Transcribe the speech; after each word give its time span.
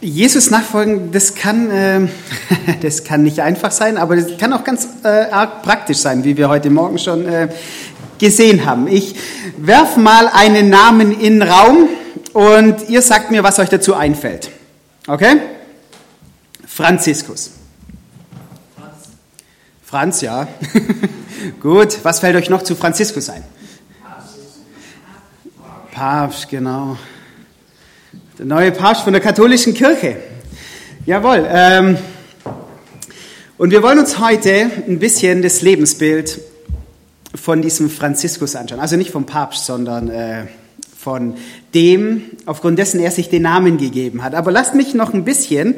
Jesus 0.00 0.50
nachfolgen, 0.50 1.10
das 1.10 1.34
kann, 1.34 1.70
äh, 1.70 2.08
das 2.82 3.02
kann 3.02 3.22
nicht 3.22 3.40
einfach 3.40 3.72
sein, 3.72 3.96
aber 3.96 4.16
das 4.16 4.38
kann 4.38 4.52
auch 4.52 4.62
ganz 4.62 4.88
äh, 5.02 5.08
arg 5.08 5.62
praktisch 5.62 5.98
sein, 5.98 6.22
wie 6.22 6.36
wir 6.36 6.48
heute 6.48 6.70
Morgen 6.70 6.98
schon 6.98 7.26
äh, 7.26 7.48
gesehen 8.18 8.64
haben. 8.64 8.86
Ich 8.86 9.16
werf 9.56 9.96
mal 9.96 10.28
einen 10.28 10.70
Namen 10.70 11.12
in 11.18 11.40
den 11.40 11.42
Raum 11.42 11.88
und 12.32 12.88
ihr 12.88 13.02
sagt 13.02 13.30
mir, 13.30 13.42
was 13.42 13.58
euch 13.58 13.68
dazu 13.68 13.94
einfällt. 13.94 14.50
Okay? 15.06 15.40
Franziskus. 16.66 17.52
Franz, 18.76 18.94
Franz 19.84 20.20
ja. 20.20 20.46
Gut, 21.60 21.98
was 22.04 22.20
fällt 22.20 22.36
euch 22.36 22.50
noch 22.50 22.62
zu 22.62 22.76
Franziskus 22.76 23.30
ein? 23.30 23.42
Papst, 25.90 26.48
genau. 26.48 26.96
Der 28.38 28.46
neue 28.46 28.70
Papst 28.70 29.02
von 29.02 29.12
der 29.12 29.20
katholischen 29.20 29.74
Kirche. 29.74 30.14
Jawohl. 31.04 31.44
Ähm, 31.50 31.98
und 33.56 33.72
wir 33.72 33.82
wollen 33.82 33.98
uns 33.98 34.20
heute 34.20 34.70
ein 34.86 35.00
bisschen 35.00 35.42
das 35.42 35.60
Lebensbild 35.60 36.38
von 37.34 37.62
diesem 37.62 37.90
Franziskus 37.90 38.54
anschauen. 38.54 38.78
Also 38.78 38.94
nicht 38.94 39.10
vom 39.10 39.26
Papst, 39.26 39.66
sondern 39.66 40.08
äh, 40.08 40.46
von 40.96 41.34
dem, 41.74 42.26
aufgrund 42.46 42.78
dessen 42.78 43.00
er 43.00 43.10
sich 43.10 43.28
den 43.28 43.42
Namen 43.42 43.76
gegeben 43.76 44.22
hat. 44.22 44.36
Aber 44.36 44.52
lasst 44.52 44.76
mich 44.76 44.94
noch 44.94 45.12
ein 45.12 45.24
bisschen 45.24 45.74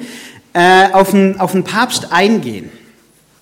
äh, 0.53 0.93
auf, 0.93 1.13
den, 1.13 1.41
auf 1.41 1.53
den 1.53 1.65
Papst 1.65 2.13
eingehen. 2.13 2.69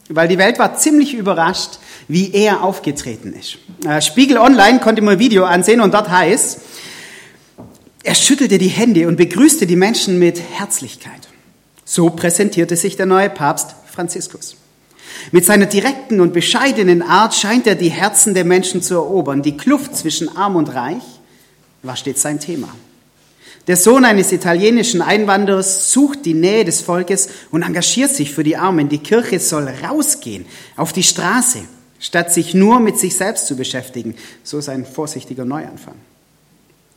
Weil 0.08 0.28
die 0.28 0.38
Welt 0.38 0.60
war 0.60 0.76
ziemlich 0.76 1.14
überrascht, 1.14 1.80
wie 2.06 2.32
er 2.34 2.62
aufgetreten 2.62 3.32
ist. 3.32 3.58
Äh, 3.84 4.00
Spiegel 4.00 4.38
Online 4.38 4.78
konnte 4.78 5.02
man 5.02 5.14
ein 5.14 5.18
Video 5.18 5.44
ansehen 5.44 5.80
und 5.80 5.92
dort 5.92 6.08
heißt, 6.08 6.60
er 8.02 8.14
schüttelte 8.14 8.58
die 8.58 8.68
Hände 8.68 9.08
und 9.08 9.16
begrüßte 9.16 9.66
die 9.66 9.76
Menschen 9.76 10.18
mit 10.18 10.40
Herzlichkeit. 10.52 11.28
So 11.84 12.10
präsentierte 12.10 12.76
sich 12.76 12.96
der 12.96 13.06
neue 13.06 13.30
Papst 13.30 13.74
Franziskus. 13.90 14.56
Mit 15.32 15.44
seiner 15.44 15.66
direkten 15.66 16.20
und 16.20 16.32
bescheidenen 16.32 17.02
Art 17.02 17.34
scheint 17.34 17.66
er 17.66 17.74
die 17.74 17.88
Herzen 17.88 18.34
der 18.34 18.44
Menschen 18.44 18.82
zu 18.82 18.94
erobern. 18.94 19.42
Die 19.42 19.56
Kluft 19.56 19.96
zwischen 19.96 20.36
arm 20.36 20.56
und 20.56 20.74
reich 20.74 21.02
war 21.82 21.96
stets 21.96 22.22
sein 22.22 22.40
Thema. 22.40 22.68
Der 23.66 23.76
Sohn 23.76 24.04
eines 24.04 24.32
italienischen 24.32 25.02
Einwanderers 25.02 25.92
sucht 25.92 26.24
die 26.24 26.34
Nähe 26.34 26.64
des 26.64 26.80
Volkes 26.80 27.28
und 27.50 27.62
engagiert 27.62 28.10
sich 28.10 28.32
für 28.32 28.44
die 28.44 28.56
Armen. 28.56 28.88
Die 28.88 28.98
Kirche 28.98 29.40
soll 29.40 29.68
rausgehen 29.68 30.46
auf 30.76 30.92
die 30.92 31.02
Straße, 31.02 31.60
statt 31.98 32.32
sich 32.32 32.54
nur 32.54 32.80
mit 32.80 32.98
sich 32.98 33.16
selbst 33.16 33.46
zu 33.46 33.56
beschäftigen. 33.56 34.14
So 34.42 34.60
sein 34.60 34.86
vorsichtiger 34.86 35.44
Neuanfang 35.44 35.96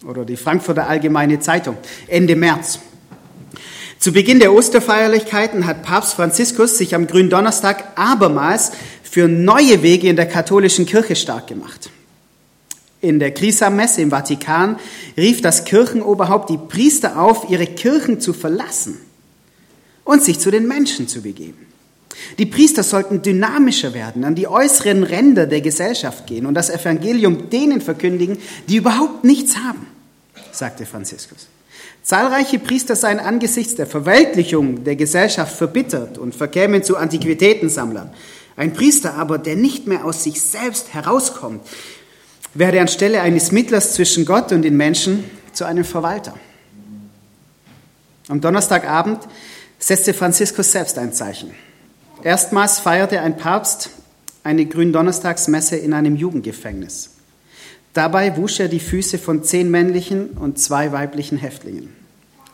oder 0.06 0.26
die 0.26 0.38
Frankfurter 0.38 0.88
Allgemeine 0.88 1.40
Zeitung 1.40 1.78
Ende 2.08 2.36
März. 2.36 2.80
Zu 4.00 4.14
Beginn 4.14 4.40
der 4.40 4.54
Osterfeierlichkeiten 4.54 5.68
hat 5.68 5.84
Papst 5.84 6.16
Franziskus 6.16 6.78
sich 6.78 6.96
am 6.96 7.06
Gründonnerstag 7.06 7.84
abermals 7.96 8.72
für 9.04 9.28
neue 9.28 9.84
Wege 9.84 10.10
in 10.10 10.16
der 10.16 10.28
katholischen 10.28 10.88
Kirche 10.88 11.16
stark 11.16 11.48
gemacht. 11.48 11.92
In 13.00 13.20
der 13.20 13.32
Krisa-Messe 13.32 14.02
im 14.02 14.10
Vatikan 14.10 14.78
rief 15.18 15.42
das 15.42 15.66
Kirchenoberhaupt 15.66 16.50
die 16.50 16.58
Priester 16.58 17.20
auf, 17.20 17.50
ihre 17.50 17.68
Kirchen 17.68 18.20
zu 18.20 18.34
verlassen 18.34 18.98
und 20.04 20.24
sich 20.24 20.40
zu 20.40 20.50
den 20.50 20.68
Menschen 20.68 21.08
zu 21.08 21.22
begeben. 21.22 21.68
Die 22.38 22.46
Priester 22.46 22.84
sollten 22.84 23.22
dynamischer 23.22 23.94
werden, 23.94 24.24
an 24.24 24.36
die 24.36 24.48
äußeren 24.48 25.04
Ränder 25.04 25.46
der 25.46 25.62
Gesellschaft 25.62 26.28
gehen 26.28 26.46
und 26.46 26.54
das 26.54 26.70
Evangelium 26.70 27.50
denen 27.50 27.82
verkündigen, 27.82 28.38
die 28.68 28.78
überhaupt 28.78 29.24
nichts 29.24 29.58
haben, 29.58 29.88
sagte 30.56 30.86
Franziskus. 30.86 31.48
Zahlreiche 32.04 32.60
Priester 32.60 32.96
seien 32.96 33.20
angesichts 33.20 33.76
der 33.76 33.88
Verweltlichung 33.88 34.84
der 34.84 34.96
Gesellschaft 34.96 35.56
verbittert 35.56 36.18
und 36.18 36.36
verkämen 36.36 36.84
zu 36.84 36.98
Antiquitätensammlern. 36.98 38.12
Ein 38.58 38.74
Priester 38.74 39.16
aber, 39.16 39.38
der 39.38 39.56
nicht 39.56 39.88
mehr 39.88 40.06
aus 40.06 40.24
sich 40.24 40.42
selbst 40.42 40.94
herauskommt, 40.94 41.62
werde 42.54 42.82
anstelle 42.82 43.22
eines 43.22 43.52
Mittlers 43.52 43.94
zwischen 43.94 44.26
Gott 44.26 44.52
und 44.52 44.64
den 44.64 44.76
Menschen 44.76 45.24
zu 45.54 45.66
einem 45.66 45.86
Verwalter. 45.86 46.34
Am 48.28 48.42
Donnerstagabend 48.42 49.20
setzte 49.80 50.14
Franziskus 50.14 50.72
selbst 50.72 50.98
ein 50.98 51.14
Zeichen. 51.14 51.52
Erstmals 52.24 52.80
feierte 52.80 53.22
ein 53.22 53.38
Papst 53.38 53.90
eine 54.44 54.66
Gründonnerstagsmesse 54.66 55.76
in 55.76 55.94
einem 55.94 56.16
Jugendgefängnis. 56.16 57.11
Dabei 57.94 58.38
wusch 58.38 58.60
er 58.60 58.68
die 58.68 58.80
Füße 58.80 59.18
von 59.18 59.44
zehn 59.44 59.70
männlichen 59.70 60.30
und 60.32 60.60
zwei 60.60 60.92
weiblichen 60.92 61.38
Häftlingen. 61.38 61.90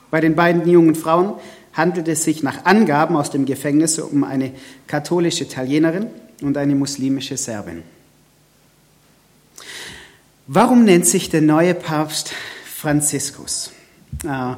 Bei 0.10 0.22
den 0.22 0.36
beiden 0.36 0.68
jungen 0.68 0.96
Frauen 0.96 1.34
handelte 1.74 2.12
es 2.12 2.24
sich 2.24 2.42
nach 2.42 2.66
Angaben 2.66 3.16
aus 3.16 3.30
dem 3.30 3.46
Gefängnis 3.46 4.00
um 4.00 4.24
eine 4.24 4.52
katholische 4.88 5.44
Italienerin 5.44 6.08
und 6.42 6.58
eine 6.58 6.76
muslimische 6.76 7.38
Serbin. 7.38 7.84
Warum 10.48 10.86
nennt 10.86 11.06
sich 11.06 11.30
der 11.30 11.42
neue 11.42 11.76
Papst 11.76 12.32
Franziskus? 12.66 13.72
Äh, 14.24 14.56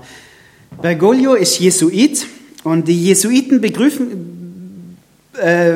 Bergoglio 0.82 1.34
ist 1.34 1.60
Jesuit 1.60 2.28
und 2.64 2.88
die 2.88 3.06
Jesuiten 3.06 3.60
begrüßen, 3.60 4.96
äh, 5.42 5.74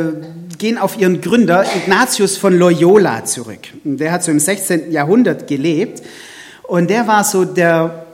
gehen 0.63 0.77
auf 0.77 0.97
ihren 0.97 1.19
Gründer 1.19 1.65
Ignatius 1.75 2.37
von 2.37 2.57
Loyola 2.57 3.25
zurück. 3.25 3.67
Der 3.83 4.13
hat 4.13 4.23
so 4.23 4.31
im 4.31 4.39
16. 4.39 4.93
Jahrhundert 4.93 5.45
gelebt 5.45 6.01
und 6.69 6.89
der 6.89 7.05
war 7.05 7.25
so 7.25 7.43
der, 7.43 8.05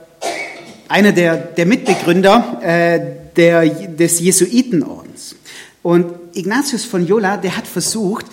einer 0.88 1.12
der, 1.12 1.36
der 1.36 1.64
Mitbegründer 1.64 2.60
äh, 2.60 3.00
der, 3.36 3.68
des 3.68 4.18
Jesuitenordens. 4.18 5.36
Und 5.84 6.06
Ignatius 6.34 6.84
von 6.84 7.06
Loyola, 7.06 7.36
der 7.36 7.56
hat 7.56 7.68
versucht, 7.68 8.26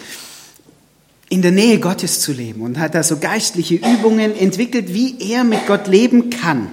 in 1.30 1.44
der 1.44 1.52
Nähe 1.52 1.80
Gottes 1.80 2.20
zu 2.20 2.34
leben 2.34 2.62
und 2.62 2.80
hat 2.80 2.96
da 2.96 3.04
so 3.04 3.18
geistliche 3.18 3.76
Übungen 3.76 4.36
entwickelt, 4.36 4.96
wie 4.96 5.32
er 5.32 5.44
mit 5.44 5.68
Gott 5.68 5.86
leben 5.88 6.32
kann. 6.32 6.70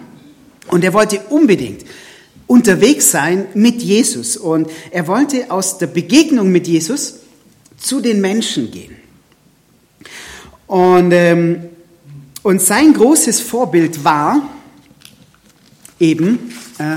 Und 0.68 0.82
er 0.82 0.94
wollte 0.94 1.20
unbedingt 1.28 1.84
unterwegs 2.46 3.10
sein 3.10 3.48
mit 3.52 3.82
Jesus 3.82 4.38
und 4.38 4.70
er 4.90 5.06
wollte 5.08 5.50
aus 5.50 5.76
der 5.76 5.88
Begegnung 5.88 6.50
mit 6.50 6.66
Jesus 6.66 7.16
zu 7.76 8.00
den 8.00 8.20
Menschen 8.20 8.70
gehen. 8.70 8.96
Und, 10.66 11.12
ähm, 11.12 11.64
und 12.42 12.60
sein 12.60 12.92
großes 12.94 13.40
Vorbild 13.40 14.04
war 14.04 14.42
eben 16.00 16.52
äh, 16.78 16.96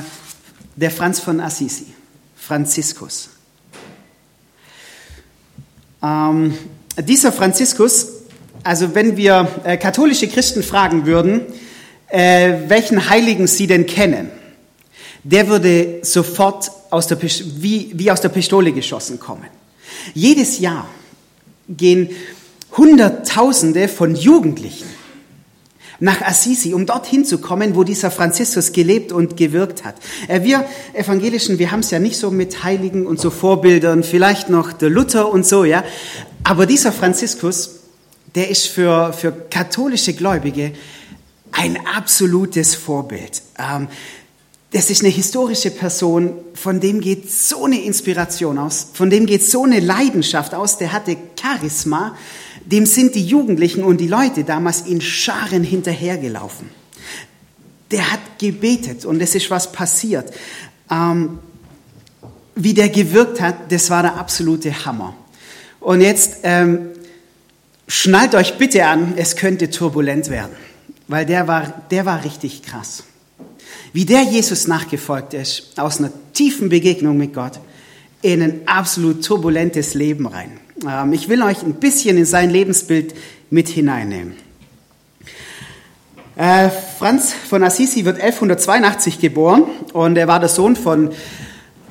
der 0.75 0.91
Franz 0.91 1.19
von 1.19 1.39
Assisi, 1.39 1.87
Franziskus. 2.35 3.29
Ähm, 6.01 6.57
dieser 6.99 7.31
Franziskus, 7.31 8.07
also 8.63 8.93
wenn 8.95 9.17
wir 9.17 9.47
äh, 9.63 9.77
katholische 9.77 10.27
Christen 10.27 10.63
fragen 10.63 11.05
würden, 11.05 11.41
äh, 12.07 12.53
welchen 12.67 13.09
Heiligen 13.09 13.47
sie 13.47 13.67
denn 13.67 13.85
kennen, 13.85 14.29
der 15.23 15.47
würde 15.47 15.99
sofort 16.03 16.71
aus 16.89 17.07
der, 17.07 17.21
wie, 17.21 17.91
wie 17.93 18.11
aus 18.11 18.21
der 18.21 18.29
Pistole 18.29 18.71
geschossen 18.71 19.19
kommen. 19.19 19.56
Jedes 20.13 20.59
Jahr 20.59 20.87
gehen 21.69 22.09
Hunderttausende 22.75 23.87
von 23.87 24.15
Jugendlichen 24.15 24.85
nach 25.99 26.21
Assisi, 26.21 26.73
um 26.73 26.85
dorthin 26.85 27.25
zu 27.25 27.39
kommen, 27.39 27.75
wo 27.75 27.83
dieser 27.83 28.11
Franziskus 28.11 28.71
gelebt 28.71 29.11
und 29.11 29.35
gewirkt 29.35 29.83
hat. 29.83 29.95
Äh, 30.27 30.43
wir 30.43 30.65
Evangelischen, 30.93 31.59
wir 31.59 31.71
haben 31.71 31.79
es 31.79 31.91
ja 31.91 31.99
nicht 31.99 32.17
so 32.17 32.29
mit 32.29 32.63
Heiligen 32.63 33.07
und 33.07 33.19
so 33.19 33.29
Vorbildern, 33.29 34.03
vielleicht 34.03 34.49
noch 34.49 34.73
der 34.73 34.89
Luther 34.89 35.31
und 35.31 35.45
so, 35.45 35.63
ja. 35.63 35.83
Aber 36.43 36.65
dieser 36.65 36.91
Franziskus, 36.91 37.79
der 38.35 38.49
ist 38.49 38.67
für, 38.67 39.13
für 39.13 39.31
katholische 39.31 40.13
Gläubige 40.13 40.73
ein 41.51 41.77
absolutes 41.95 42.75
Vorbild. 42.75 43.41
Ähm, 43.57 43.87
das 44.71 44.89
ist 44.89 45.01
eine 45.01 45.11
historische 45.11 45.71
Person, 45.71 46.33
von 46.53 46.79
dem 46.79 46.99
geht 46.99 47.31
so 47.31 47.65
eine 47.65 47.81
Inspiration 47.81 48.57
aus, 48.57 48.87
von 48.93 49.09
dem 49.09 49.25
geht 49.25 49.45
so 49.45 49.63
eine 49.63 49.79
Leidenschaft 49.79 50.53
aus, 50.53 50.77
der 50.77 50.91
hatte 50.91 51.15
Charisma, 51.39 52.17
dem 52.65 52.85
sind 52.85 53.15
die 53.15 53.25
Jugendlichen 53.25 53.83
und 53.83 53.97
die 53.97 54.07
Leute 54.07 54.43
damals 54.43 54.81
in 54.81 54.99
Scharen 54.99 55.63
hinterhergelaufen. 55.63 56.69
Der 57.91 58.11
hat 58.11 58.19
gebetet 58.39 59.05
und 59.05 59.21
es 59.21 59.35
ist 59.35 59.49
was 59.49 59.71
passiert. 59.71 60.33
Ähm, 60.91 61.39
wie 62.55 62.73
der 62.73 62.89
gewirkt 62.89 63.39
hat, 63.39 63.71
das 63.71 63.89
war 63.89 64.01
der 64.01 64.15
absolute 64.15 64.85
Hammer. 64.85 65.15
Und 65.79 66.01
jetzt 66.01 66.39
ähm, 66.43 66.89
schnallt 67.87 68.35
euch 68.35 68.57
bitte 68.57 68.85
an, 68.85 69.13
es 69.15 69.37
könnte 69.37 69.69
turbulent 69.69 70.29
werden, 70.29 70.55
weil 71.07 71.25
der 71.25 71.47
war, 71.47 71.81
der 71.89 72.05
war 72.05 72.25
richtig 72.25 72.63
krass. 72.63 73.03
Wie 73.97 74.05
der 74.05 74.21
Jesus 74.21 74.67
nachgefolgt 74.67 75.33
ist, 75.33 75.71
aus 75.75 75.97
einer 75.97 76.11
tiefen 76.31 76.69
Begegnung 76.69 77.17
mit 77.17 77.33
Gott, 77.33 77.53
in 78.21 78.43
ein 78.43 78.61
absolut 78.67 79.25
turbulentes 79.25 79.95
Leben 79.95 80.27
rein. 80.27 80.51
Ähm, 80.87 81.13
ich 81.13 81.29
will 81.29 81.41
euch 81.41 81.63
ein 81.63 81.73
bisschen 81.73 82.15
in 82.15 82.25
sein 82.25 82.51
Lebensbild 82.51 83.15
mit 83.49 83.69
hineinnehmen. 83.69 84.33
Äh, 86.35 86.69
Franz 86.99 87.33
von 87.49 87.63
Assisi 87.63 88.05
wird 88.05 88.21
1182 88.21 89.17
geboren 89.17 89.63
und 89.93 90.15
er 90.15 90.27
war 90.27 90.39
der 90.39 90.49
Sohn 90.49 90.75
von 90.75 91.09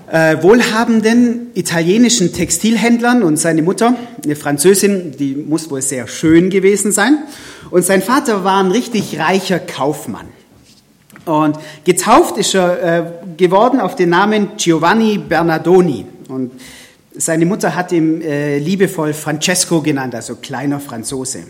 äh, 0.08 0.40
wohlhabenden 0.44 1.48
italienischen 1.54 2.32
Textilhändlern 2.32 3.24
und 3.24 3.36
seine 3.36 3.62
Mutter, 3.62 3.96
eine 4.22 4.36
Französin, 4.36 5.16
die 5.18 5.34
muss 5.34 5.72
wohl 5.72 5.82
sehr 5.82 6.06
schön 6.06 6.50
gewesen 6.50 6.92
sein. 6.92 7.24
Und 7.72 7.84
sein 7.84 8.00
Vater 8.00 8.44
war 8.44 8.62
ein 8.62 8.70
richtig 8.70 9.18
reicher 9.18 9.58
Kaufmann. 9.58 10.35
Und 11.26 11.58
getauft 11.84 12.38
ist 12.38 12.54
er 12.54 12.82
äh, 12.82 13.04
geworden 13.36 13.80
auf 13.80 13.96
den 13.96 14.10
Namen 14.10 14.50
Giovanni 14.56 15.18
Bernardoni. 15.18 16.06
Und 16.28 16.52
seine 17.16 17.44
Mutter 17.46 17.74
hat 17.74 17.92
ihn 17.92 18.22
äh, 18.22 18.58
liebevoll 18.58 19.12
Francesco 19.12 19.82
genannt, 19.82 20.14
also 20.14 20.36
kleiner 20.36 20.78
Franzose. 20.78 21.40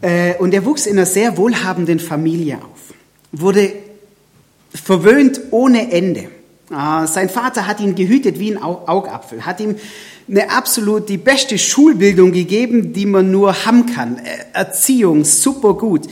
Äh, 0.00 0.34
und 0.38 0.52
er 0.52 0.64
wuchs 0.64 0.86
in 0.86 0.96
einer 0.96 1.06
sehr 1.06 1.36
wohlhabenden 1.36 2.00
Familie 2.00 2.56
auf, 2.56 2.92
wurde 3.30 3.72
verwöhnt 4.74 5.40
ohne 5.52 5.92
Ende. 5.92 6.28
Äh, 6.70 7.06
sein 7.06 7.28
Vater 7.28 7.68
hat 7.68 7.78
ihn 7.80 7.94
gehütet 7.94 8.40
wie 8.40 8.50
ein 8.50 8.60
Augapfel, 8.60 9.46
hat 9.46 9.60
ihm 9.60 9.76
eine 10.28 10.50
absolut 10.50 11.08
die 11.08 11.18
beste 11.18 11.56
Schulbildung 11.56 12.32
gegeben, 12.32 12.92
die 12.92 13.06
man 13.06 13.30
nur 13.30 13.64
haben 13.64 13.86
kann. 13.86 14.18
Äh, 14.18 14.38
Erziehung, 14.54 15.24
super 15.24 15.74
gut. 15.74 16.08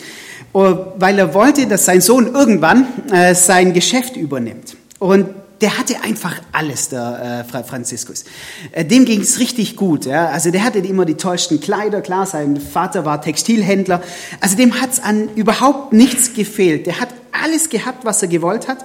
Weil 0.53 1.19
er 1.19 1.33
wollte, 1.33 1.67
dass 1.67 1.85
sein 1.85 2.01
Sohn 2.01 2.35
irgendwann 2.35 2.87
sein 3.35 3.73
Geschäft 3.73 4.17
übernimmt. 4.17 4.77
Und 4.99 5.27
der 5.61 5.77
hatte 5.77 6.03
einfach 6.03 6.41
alles, 6.53 6.89
der 6.89 7.45
äh, 7.53 7.65
Franziskus. 7.65 8.25
Äh, 8.73 8.85
dem 8.85 9.05
ging 9.05 9.21
es 9.21 9.39
richtig 9.41 9.77
gut. 9.77 10.07
Ja? 10.07 10.29
Also 10.29 10.51
der 10.51 10.65
hatte 10.65 10.79
immer 10.79 11.05
die 11.05 11.15
tollsten 11.15 11.61
Kleider, 11.61 12.01
klar, 12.01 12.27
sein 12.27 12.59
Vater 12.61 13.05
war 13.05 13.21
Textilhändler. 13.21 14.03
Also 14.41 14.57
dem 14.57 14.81
hat's 14.81 15.01
an 15.01 15.29
überhaupt 15.35 15.93
nichts 15.93 16.33
gefehlt. 16.35 16.87
Der 16.87 17.01
hat 17.01 17.09
alles 17.33 17.69
gehabt, 17.69 18.05
was 18.05 18.23
er 18.23 18.29
gewollt 18.29 18.69
hat. 18.69 18.79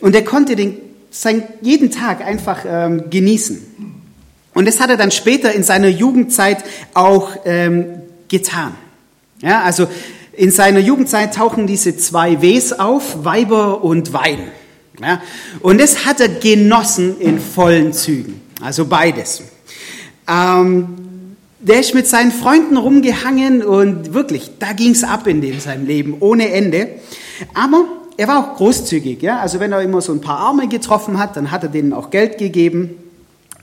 Und 0.00 0.14
er 0.14 0.24
konnte 0.24 0.56
den, 0.56 0.78
sein, 1.10 1.42
jeden 1.60 1.90
Tag 1.90 2.24
einfach 2.24 2.60
ähm, 2.66 3.10
genießen. 3.10 3.60
Und 4.54 4.66
das 4.66 4.80
hat 4.80 4.88
er 4.88 4.96
dann 4.96 5.10
später 5.10 5.52
in 5.52 5.62
seiner 5.62 5.88
Jugendzeit 5.88 6.64
auch 6.94 7.36
ähm, 7.44 7.86
getan. 8.28 8.74
Ja, 9.42 9.62
also 9.62 9.88
in 10.36 10.50
seiner 10.50 10.80
Jugendzeit 10.80 11.34
tauchen 11.34 11.66
diese 11.66 11.96
zwei 11.96 12.42
Ws 12.42 12.72
auf, 12.72 13.24
Weiber 13.24 13.82
und 13.84 14.12
Wein. 14.12 14.38
Ja, 15.00 15.20
und 15.60 15.80
das 15.80 16.04
hat 16.04 16.20
er 16.20 16.28
genossen 16.28 17.18
in 17.18 17.40
vollen 17.40 17.92
Zügen. 17.92 18.40
Also 18.60 18.86
beides. 18.86 19.42
Ähm, 20.28 21.36
der 21.58 21.80
ist 21.80 21.94
mit 21.94 22.06
seinen 22.06 22.30
Freunden 22.30 22.76
rumgehangen 22.76 23.62
und 23.62 24.14
wirklich, 24.14 24.50
da 24.58 24.72
ging 24.72 24.92
es 24.92 25.02
ab 25.02 25.26
in 25.26 25.40
dem 25.40 25.58
seinem 25.60 25.86
Leben 25.86 26.16
ohne 26.20 26.50
Ende. 26.50 26.88
Aber 27.54 27.86
er 28.16 28.28
war 28.28 28.38
auch 28.38 28.56
großzügig. 28.56 29.22
Ja? 29.22 29.40
Also 29.40 29.60
wenn 29.60 29.72
er 29.72 29.82
immer 29.82 30.00
so 30.00 30.12
ein 30.12 30.20
paar 30.20 30.38
Arme 30.38 30.68
getroffen 30.68 31.18
hat, 31.18 31.36
dann 31.36 31.50
hat 31.50 31.62
er 31.62 31.68
denen 31.70 31.92
auch 31.92 32.10
Geld 32.10 32.38
gegeben. 32.38 32.90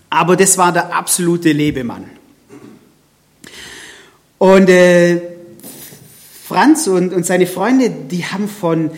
Aber 0.10 0.36
das 0.36 0.58
war 0.58 0.74
der 0.74 0.94
absolute 0.96 1.52
Lebemann. 1.52 2.06
Und 4.38 4.70
äh, 4.70 5.22
Franz 6.52 6.88
und, 6.88 7.14
und 7.14 7.26
seine 7.26 7.48
Freunde, 7.48 7.90
die 7.90 8.26
haben 8.26 8.50
von, 8.50 8.92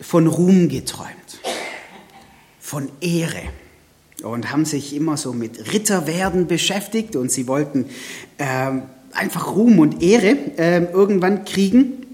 von 0.00 0.26
Ruhm 0.26 0.70
geträumt 0.70 1.10
von 2.58 2.88
Ehre 3.02 3.42
und 4.22 4.50
haben 4.50 4.64
sich 4.64 4.96
immer 4.96 5.18
so 5.18 5.34
mit 5.34 5.74
Ritterwerden 5.74 6.46
beschäftigt 6.46 7.14
und 7.14 7.30
sie 7.30 7.46
wollten 7.46 7.84
äh, 8.38 8.70
einfach 9.12 9.54
Ruhm 9.54 9.80
und 9.80 10.02
Ehre 10.02 10.34
äh, 10.56 10.84
irgendwann 10.84 11.44
kriegen. 11.44 12.06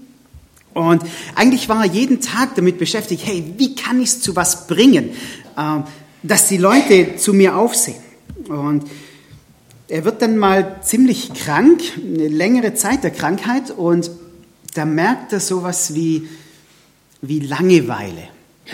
Und 0.73 1.03
eigentlich 1.35 1.69
war 1.69 1.85
er 1.85 1.89
jeden 1.89 2.19
Tag 2.19 2.55
damit 2.55 2.77
beschäftigt, 2.77 3.25
hey, 3.25 3.53
wie 3.55 3.75
kann 3.75 4.01
ich 4.01 4.09
es 4.09 4.21
zu 4.21 4.35
was 4.35 4.67
bringen, 4.67 5.11
äh, 5.55 5.79
dass 6.21 6.49
die 6.49 6.57
Leute 6.57 7.15
zu 7.15 7.33
mir 7.33 7.55
aufsehen. 7.55 8.03
Und 8.49 8.83
er 9.87 10.03
wird 10.03 10.21
dann 10.21 10.37
mal 10.37 10.81
ziemlich 10.81 11.33
krank, 11.33 11.81
eine 11.97 12.27
längere 12.27 12.73
Zeit 12.73 13.05
der 13.05 13.11
Krankheit, 13.11 13.71
und 13.71 14.11
da 14.73 14.85
merkt 14.85 15.33
er 15.33 15.39
sowas 15.39 15.93
wie, 15.93 16.27
wie 17.21 17.39
Langeweile 17.39 18.29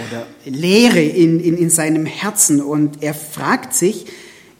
oder 0.07 0.27
Leere 0.45 1.01
in, 1.01 1.39
in, 1.39 1.57
in 1.57 1.69
seinem 1.69 2.05
Herzen 2.05 2.61
und 2.61 3.01
er 3.01 3.13
fragt 3.13 3.73
sich, 3.73 4.05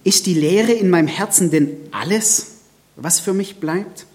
ist 0.04 0.25
die 0.25 0.34
Leere 0.34 0.72
in 0.72 0.89
meinem 0.89 1.07
Herzen 1.07 1.51
denn 1.51 1.69
alles, 1.92 2.48
was 2.95 3.19
für 3.19 3.34
mich 3.34 3.60
bleibt? 3.60 4.06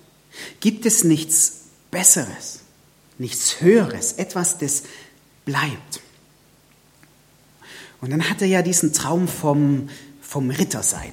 Gibt 0.60 0.86
es 0.86 1.04
nichts 1.04 1.64
Besseres, 1.90 2.60
nichts 3.18 3.60
Höheres, 3.60 4.14
etwas, 4.14 4.58
das 4.58 4.84
bleibt? 5.44 6.00
Und 8.00 8.10
dann 8.10 8.28
hat 8.28 8.42
er 8.42 8.48
ja 8.48 8.62
diesen 8.62 8.92
Traum 8.92 9.28
vom, 9.28 9.88
vom 10.20 10.50
Rittersein. 10.50 11.12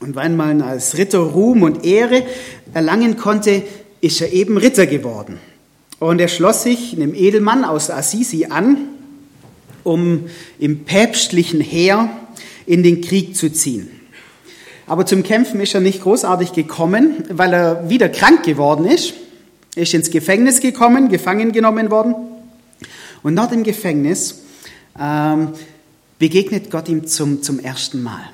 Und 0.00 0.16
weil 0.16 0.30
man 0.30 0.62
als 0.62 0.96
Ritter 0.96 1.18
Ruhm 1.18 1.62
und 1.62 1.84
Ehre 1.84 2.24
erlangen 2.72 3.16
konnte, 3.16 3.62
ist 4.02 4.20
er 4.20 4.32
eben 4.32 4.58
Ritter 4.58 4.86
geworden. 4.86 5.38
Und 5.98 6.20
er 6.20 6.28
schloss 6.28 6.64
sich 6.64 6.94
einem 6.94 7.14
Edelmann 7.14 7.64
aus 7.64 7.88
Assisi 7.88 8.46
an, 8.50 8.76
um 9.84 10.26
im 10.58 10.84
päpstlichen 10.84 11.60
Heer 11.60 12.10
in 12.66 12.82
den 12.82 13.00
Krieg 13.00 13.36
zu 13.36 13.50
ziehen. 13.50 13.88
Aber 14.86 15.06
zum 15.06 15.22
Kämpfen 15.22 15.60
ist 15.60 15.74
er 15.74 15.80
nicht 15.80 16.02
großartig 16.02 16.52
gekommen, 16.52 17.24
weil 17.30 17.54
er 17.54 17.88
wieder 17.88 18.08
krank 18.08 18.42
geworden 18.42 18.84
ist. 18.84 19.14
Er 19.76 19.84
ist 19.84 19.94
ins 19.94 20.10
Gefängnis 20.10 20.60
gekommen, 20.60 21.08
gefangen 21.08 21.52
genommen 21.52 21.90
worden. 21.90 22.14
Und 23.22 23.36
dort 23.36 23.52
im 23.52 23.62
Gefängnis 23.62 24.42
ähm, 25.00 25.50
begegnet 26.18 26.70
Gott 26.70 26.88
ihm 26.88 27.06
zum, 27.06 27.42
zum 27.42 27.60
ersten 27.60 28.02
Mal. 28.02 28.28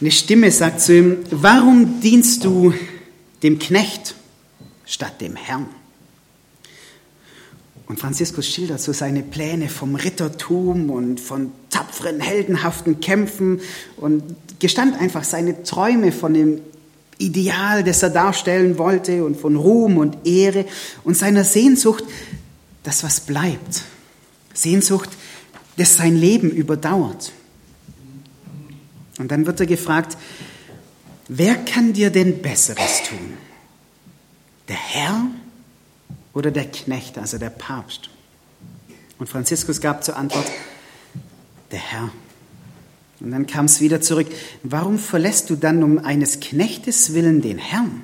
Eine 0.00 0.12
Stimme 0.12 0.50
sagt 0.52 0.80
zu 0.80 0.96
ihm, 0.96 1.16
warum 1.30 2.00
dienst 2.00 2.44
du 2.44 2.72
dem 3.42 3.58
Knecht 3.58 4.14
statt 4.86 5.20
dem 5.20 5.34
Herrn. 5.36 5.66
Und 7.86 7.98
Franziskus 7.98 8.46
schildert 8.46 8.80
so 8.80 8.92
seine 8.92 9.22
Pläne 9.22 9.68
vom 9.68 9.94
Rittertum 9.94 10.90
und 10.90 11.20
von 11.20 11.52
tapferen, 11.70 12.20
heldenhaften 12.20 13.00
Kämpfen 13.00 13.60
und 13.96 14.22
gestand 14.58 15.00
einfach 15.00 15.24
seine 15.24 15.62
Träume 15.62 16.12
von 16.12 16.34
dem 16.34 16.60
Ideal, 17.18 17.82
das 17.82 18.02
er 18.02 18.10
darstellen 18.10 18.78
wollte 18.78 19.24
und 19.24 19.36
von 19.36 19.56
Ruhm 19.56 19.96
und 19.96 20.26
Ehre 20.26 20.64
und 21.02 21.16
seiner 21.16 21.44
Sehnsucht, 21.44 22.04
dass 22.84 23.02
was 23.02 23.20
bleibt. 23.20 23.82
Sehnsucht, 24.54 25.08
das 25.76 25.96
sein 25.96 26.14
Leben 26.14 26.50
überdauert. 26.50 27.32
Und 29.18 29.30
dann 29.30 29.46
wird 29.46 29.60
er 29.60 29.66
gefragt, 29.66 30.16
wer 31.28 31.56
kann 31.56 31.92
dir 31.92 32.10
denn 32.10 32.40
Besseres 32.40 33.02
tun? 33.02 33.34
Der 34.68 34.76
Herr 34.76 35.26
oder 36.32 36.50
der 36.50 36.66
Knecht, 36.66 37.18
also 37.18 37.38
der 37.38 37.50
Papst? 37.50 38.10
Und 39.18 39.28
Franziskus 39.28 39.80
gab 39.80 40.04
zur 40.04 40.16
Antwort, 40.16 40.46
der 41.72 41.80
Herr. 41.80 42.10
Und 43.20 43.32
dann 43.32 43.46
kam 43.46 43.64
es 43.64 43.80
wieder 43.80 44.00
zurück, 44.00 44.28
warum 44.62 44.98
verlässt 44.98 45.50
du 45.50 45.56
dann 45.56 45.82
um 45.82 45.98
eines 45.98 46.38
Knechtes 46.38 47.14
willen 47.14 47.42
den 47.42 47.58
Herrn 47.58 48.02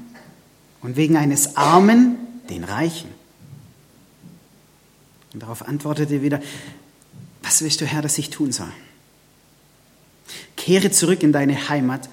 und 0.83 0.97
wegen 0.97 1.16
eines 1.16 1.56
Armen 1.56 2.16
den 2.50 2.64
Reichen? 2.64 3.09
Und 5.33 5.42
darauf 5.42 5.66
antwortete 5.66 6.14
er 6.14 6.23
wieder, 6.23 6.42
was 7.42 7.62
willst 7.62 7.80
du, 7.80 7.87
Herr, 7.87 8.02
dass 8.02 8.18
ich 8.18 8.30
tun 8.30 8.50
soll? 8.50 8.73
Kehre 10.64 10.90
zurück 10.90 11.23
in 11.23 11.33
deine 11.33 11.68
Heimat 11.68 12.09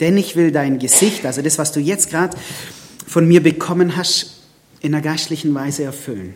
denn 0.00 0.16
ich 0.16 0.34
will 0.34 0.50
dein 0.50 0.78
Gesicht, 0.78 1.26
also 1.26 1.42
das, 1.42 1.58
was 1.58 1.72
du 1.72 1.80
jetzt 1.80 2.10
gerade 2.10 2.36
von 3.06 3.28
mir 3.28 3.42
bekommen 3.42 3.96
hast, 3.96 4.38
in 4.80 4.94
einer 4.94 5.02
geistlichen 5.02 5.54
Weise 5.54 5.84
erfüllen. 5.84 6.34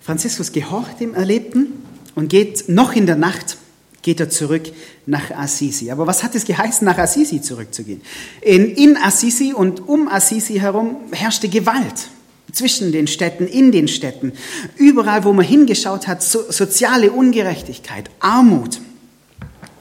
Franziskus 0.00 0.50
gehorcht 0.50 0.98
dem 0.98 1.14
Erlebten 1.14 1.68
und 2.16 2.28
geht 2.28 2.68
noch 2.68 2.92
in 2.94 3.06
der 3.06 3.16
Nacht 3.16 3.56
geht 4.02 4.18
er 4.18 4.28
zurück 4.28 4.64
nach 5.06 5.30
Assisi. 5.30 5.92
Aber 5.92 6.08
was 6.08 6.24
hat 6.24 6.34
es 6.34 6.44
geheißen, 6.44 6.84
nach 6.84 6.98
Assisi 6.98 7.40
zurückzugehen? 7.40 8.00
In, 8.40 8.74
in 8.74 8.96
Assisi 8.96 9.52
und 9.52 9.86
um 9.86 10.08
Assisi 10.08 10.54
herum 10.54 10.96
herrschte 11.12 11.48
Gewalt 11.48 12.08
zwischen 12.50 12.90
den 12.90 13.06
Städten, 13.06 13.46
in 13.46 13.70
den 13.70 13.86
Städten. 13.86 14.32
Überall, 14.76 15.22
wo 15.22 15.32
man 15.32 15.44
hingeschaut 15.44 16.08
hat, 16.08 16.20
so, 16.20 16.50
soziale 16.50 17.12
Ungerechtigkeit, 17.12 18.10
Armut. 18.18 18.80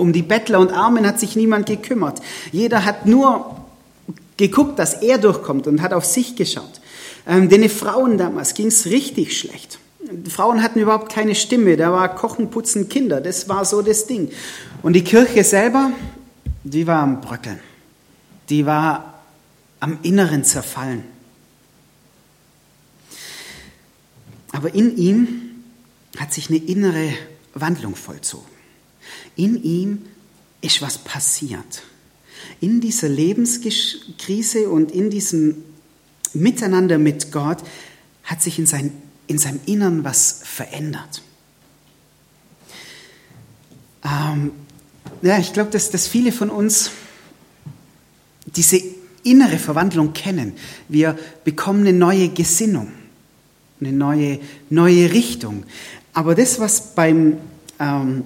Um 0.02 0.14
die 0.14 0.24
Bettler 0.24 0.60
und 0.60 0.72
Armen 0.72 1.06
hat 1.06 1.20
sich 1.20 1.36
niemand 1.36 1.68
gekümmert. 1.68 2.24
Jeder 2.52 2.86
hat 2.86 3.06
nur 3.06 3.56
geguckt, 4.36 4.80
dass 4.80 4.96
er 4.96 5.20
durchkommt 5.20 5.68
und 5.68 5.84
hat 5.84 5.94
auf 5.94 6.06
sich 6.06 6.36
geschaut. 6.36 6.82
Ähm, 7.28 7.50
den 7.50 7.70
Frauen 7.70 8.18
damals 8.18 8.56
ging 8.56 8.66
es 8.66 8.88
richtig 8.88 9.38
schlecht. 9.38 9.78
Frauen 10.28 10.64
hatten 10.64 10.80
überhaupt 10.80 11.12
keine 11.12 11.36
Stimme. 11.36 11.78
Da 11.78 11.92
war 11.92 12.16
Kochen, 12.16 12.50
Putzen, 12.50 12.90
Kinder. 12.90 13.22
Das 13.22 13.48
war 13.48 13.64
so 13.64 13.84
das 13.84 14.08
Ding. 14.08 14.32
Und 14.82 14.94
die 14.94 15.04
Kirche 15.04 15.44
selber, 15.44 15.92
die 16.64 16.88
war 16.88 17.04
am 17.04 17.22
Bröckeln. 17.22 17.60
die 18.50 18.66
war 18.66 19.22
am 19.80 20.00
Inneren 20.02 20.44
zerfallen. 20.44 21.04
Aber 24.52 24.74
in 24.74 24.98
ihm 24.98 25.42
hat 26.18 26.34
sich 26.34 26.50
eine 26.50 26.58
innere 26.58 27.14
Wandlung 27.54 27.96
vollzogen. 27.96 28.51
In 29.36 29.62
ihm 29.64 30.02
ist 30.62 30.82
was 30.82 30.98
passiert. 30.98 31.84
In 32.60 32.82
dieser 32.82 33.10
Lebenskrise 33.10 34.70
und 34.70 34.92
in 34.92 35.10
diesem 35.10 35.64
Miteinander 36.34 36.98
mit 36.98 37.32
Gott 37.32 37.60
hat 38.24 38.42
sich 38.42 38.60
in, 38.60 38.66
sein, 38.66 38.92
in 39.28 39.38
seinem 39.38 39.60
Innern 39.66 40.04
was 40.04 40.42
verändert. 40.44 41.22
Ähm, 44.04 44.52
ja, 45.22 45.38
ich 45.38 45.54
glaube, 45.54 45.72
dass, 45.72 45.92
dass 45.92 46.08
viele 46.08 46.32
von 46.32 46.50
uns 46.50 46.92
diese 48.56 48.82
innere 49.24 49.60
Verwandlung 49.60 50.14
kennen. 50.14 50.54
Wir 50.88 51.18
bekommen 51.44 51.82
eine 51.82 51.94
neue 51.94 52.30
Gesinnung, 52.30 52.92
eine 53.80 53.92
neue, 53.92 54.40
neue 54.70 55.12
Richtung. 55.12 55.64
Aber 56.14 56.36
das, 56.36 56.60
was 56.60 56.96
beim 56.96 57.38
ähm, 57.80 58.24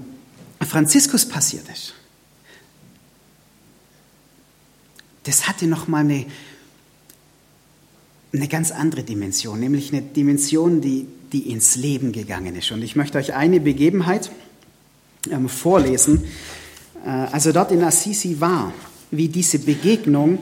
Franziskus 0.66 1.26
passiert 1.28 1.68
ist, 1.70 1.94
das 5.24 5.48
hatte 5.48 5.68
nochmal 5.68 6.02
eine, 6.02 6.26
eine 8.34 8.48
ganz 8.48 8.72
andere 8.72 9.04
Dimension, 9.04 9.60
nämlich 9.60 9.92
eine 9.92 10.02
Dimension, 10.02 10.82
die, 10.82 11.08
die 11.32 11.50
ins 11.50 11.76
Leben 11.76 12.12
gegangen 12.12 12.56
ist. 12.56 12.72
Und 12.72 12.84
ich 12.84 12.96
möchte 12.96 13.18
euch 13.18 13.34
eine 13.34 13.60
Begebenheit 13.60 14.32
ähm, 15.32 15.50
vorlesen, 15.50 16.24
äh, 17.04 17.10
also 17.10 17.52
dort 17.52 17.72
in 17.72 17.84
Assisi 17.84 18.40
war, 18.40 18.74
wie 19.12 19.30
diese 19.30 19.60
Begegnung 19.60 20.40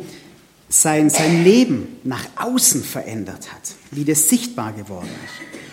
sein, 0.70 1.10
sein 1.10 1.44
Leben 1.44 1.88
nach 2.04 2.26
außen 2.36 2.84
verändert 2.84 3.54
hat, 3.54 3.76
wie 3.92 4.06
das 4.06 4.28
sichtbar 4.28 4.74
geworden 4.74 5.10
ist. 5.26 5.64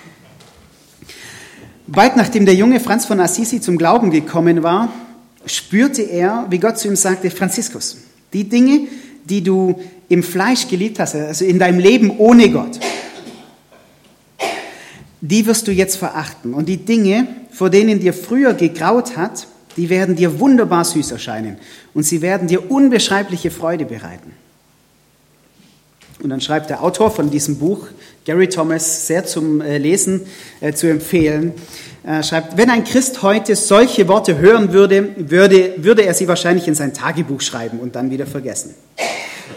Bald 1.92 2.16
nachdem 2.16 2.46
der 2.46 2.54
junge 2.54 2.78
Franz 2.78 3.04
von 3.04 3.18
Assisi 3.18 3.60
zum 3.60 3.76
Glauben 3.76 4.12
gekommen 4.12 4.62
war, 4.62 4.92
spürte 5.44 6.02
er, 6.02 6.46
wie 6.48 6.58
Gott 6.58 6.78
zu 6.78 6.86
ihm 6.86 6.94
sagte, 6.94 7.30
Franziskus, 7.30 7.96
die 8.32 8.44
Dinge, 8.44 8.82
die 9.24 9.42
du 9.42 9.74
im 10.08 10.22
Fleisch 10.22 10.68
geliebt 10.68 11.00
hast, 11.00 11.16
also 11.16 11.44
in 11.44 11.58
deinem 11.58 11.80
Leben 11.80 12.16
ohne 12.18 12.48
Gott, 12.50 12.78
die 15.20 15.44
wirst 15.46 15.66
du 15.66 15.72
jetzt 15.72 15.96
verachten. 15.96 16.54
Und 16.54 16.68
die 16.68 16.76
Dinge, 16.76 17.26
vor 17.50 17.70
denen 17.70 17.98
dir 17.98 18.14
früher 18.14 18.54
gegraut 18.54 19.16
hat, 19.16 19.48
die 19.76 19.90
werden 19.90 20.14
dir 20.14 20.38
wunderbar 20.38 20.84
süß 20.84 21.10
erscheinen 21.10 21.56
und 21.92 22.04
sie 22.04 22.22
werden 22.22 22.46
dir 22.46 22.70
unbeschreibliche 22.70 23.50
Freude 23.50 23.84
bereiten. 23.84 24.32
Und 26.22 26.30
dann 26.30 26.40
schreibt 26.40 26.70
der 26.70 26.82
Autor 26.82 27.10
von 27.10 27.30
diesem 27.30 27.58
Buch, 27.58 27.86
Gary 28.24 28.48
Thomas, 28.48 29.06
sehr 29.06 29.24
zum 29.24 29.60
äh, 29.60 29.78
Lesen 29.78 30.26
äh, 30.60 30.72
zu 30.72 30.86
empfehlen, 30.86 31.54
äh, 32.04 32.22
schreibt, 32.22 32.56
wenn 32.56 32.68
ein 32.68 32.84
Christ 32.84 33.22
heute 33.22 33.56
solche 33.56 34.06
Worte 34.08 34.38
hören 34.38 34.72
würde, 34.72 35.14
würde, 35.16 35.74
würde 35.78 36.02
er 36.02 36.14
sie 36.14 36.28
wahrscheinlich 36.28 36.68
in 36.68 36.74
sein 36.74 36.92
Tagebuch 36.92 37.40
schreiben 37.40 37.80
und 37.80 37.96
dann 37.96 38.10
wieder 38.10 38.26
vergessen. 38.26 38.74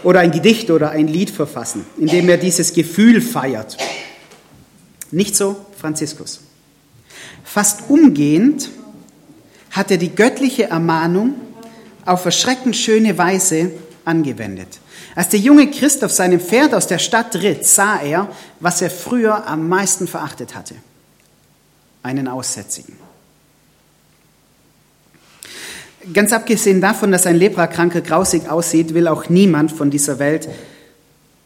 Oder 0.02 0.20
ein 0.20 0.30
Gedicht 0.30 0.70
oder 0.70 0.90
ein 0.90 1.06
Lied 1.06 1.30
verfassen, 1.30 1.86
in 1.98 2.06
dem 2.06 2.28
er 2.28 2.36
dieses 2.36 2.72
Gefühl 2.72 3.20
feiert. 3.20 3.76
Nicht 5.10 5.36
so 5.36 5.56
Franziskus. 5.78 6.40
Fast 7.44 7.84
umgehend 7.88 8.70
hat 9.70 9.90
er 9.90 9.98
die 9.98 10.14
göttliche 10.14 10.64
Ermahnung 10.64 11.34
auf 12.04 12.24
erschreckend 12.24 12.76
schöne 12.76 13.16
Weise 13.16 13.70
angewendet. 14.04 14.80
Als 15.14 15.28
der 15.28 15.40
junge 15.40 15.70
Christ 15.70 16.02
auf 16.02 16.12
seinem 16.12 16.40
Pferd 16.40 16.74
aus 16.74 16.86
der 16.86 16.98
Stadt 16.98 17.36
ritt, 17.36 17.66
sah 17.66 18.00
er, 18.00 18.28
was 18.60 18.82
er 18.82 18.90
früher 18.90 19.46
am 19.46 19.68
meisten 19.68 20.08
verachtet 20.08 20.54
hatte. 20.54 20.74
Einen 22.02 22.26
Aussätzigen. 22.26 22.96
Ganz 26.12 26.32
abgesehen 26.32 26.80
davon, 26.80 27.12
dass 27.12 27.26
ein 27.26 27.36
Leprakranker 27.36 28.02
grausig 28.02 28.48
aussieht, 28.50 28.92
will 28.92 29.08
auch 29.08 29.28
niemand 29.28 29.72
von 29.72 29.90
dieser 29.90 30.18
Welt 30.18 30.48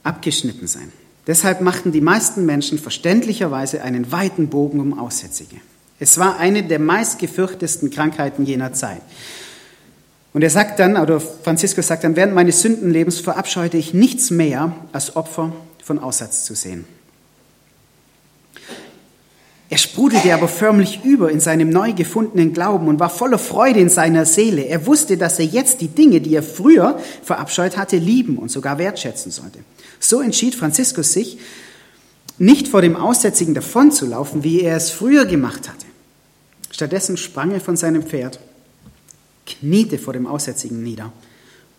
abgeschnitten 0.03 0.67
sein. 0.67 0.91
Deshalb 1.27 1.61
machten 1.61 1.93
die 1.93 2.01
meisten 2.01 2.47
Menschen 2.47 2.79
verständlicherweise 2.79 3.83
einen 3.83 4.11
weiten 4.11 4.49
Bogen 4.49 4.81
um 4.81 4.99
Aussätzige. 4.99 5.57
Es 6.01 6.19
war 6.19 6.39
eine 6.39 6.63
der 6.63 6.79
meistgefürchtesten 6.79 7.91
Krankheiten 7.91 8.45
jener 8.47 8.73
Zeit. 8.73 9.03
Und 10.38 10.45
er 10.45 10.50
sagt 10.50 10.78
dann, 10.78 10.97
oder 10.97 11.18
Franziskus 11.18 11.88
sagt 11.88 12.04
dann, 12.04 12.14
während 12.14 12.33
meines 12.33 12.61
Sündenlebens 12.61 13.18
verabscheute 13.18 13.76
ich 13.76 13.92
nichts 13.92 14.30
mehr, 14.30 14.73
als 14.92 15.16
Opfer 15.16 15.52
von 15.83 15.99
Aussatz 15.99 16.45
zu 16.45 16.54
sehen. 16.54 16.85
Er 19.68 19.78
sprudelte 19.78 20.33
aber 20.33 20.47
förmlich 20.47 21.00
über 21.02 21.33
in 21.33 21.40
seinem 21.40 21.71
neu 21.71 21.92
gefundenen 21.92 22.52
Glauben 22.52 22.87
und 22.87 23.00
war 23.00 23.11
voller 23.11 23.40
Freude 23.40 23.80
in 23.80 23.88
seiner 23.88 24.25
Seele. 24.26 24.62
Er 24.62 24.87
wusste, 24.87 25.16
dass 25.16 25.40
er 25.40 25.47
jetzt 25.47 25.80
die 25.80 25.88
Dinge, 25.88 26.21
die 26.21 26.37
er 26.37 26.45
früher 26.45 27.00
verabscheut 27.25 27.76
hatte, 27.76 27.97
lieben 27.97 28.38
und 28.38 28.52
sogar 28.52 28.78
wertschätzen 28.78 29.33
sollte. 29.33 29.59
So 29.99 30.21
entschied 30.21 30.54
Franziskus 30.54 31.12
sich, 31.12 31.38
nicht 32.38 32.68
vor 32.68 32.80
dem 32.80 32.95
Aussätzigen 32.95 33.54
davonzulaufen, 33.54 34.45
wie 34.45 34.61
er 34.61 34.76
es 34.76 34.92
früher 34.92 35.25
gemacht 35.25 35.68
hatte. 35.68 35.87
Stattdessen 36.71 37.16
sprang 37.16 37.50
er 37.50 37.61
von 37.61 37.76
seinem 37.76 38.04
Pferd, 38.04 38.38
kniete 39.49 39.99
vor 39.99 40.12
dem 40.12 40.26
Aussätzigen 40.26 40.83
nieder 40.83 41.12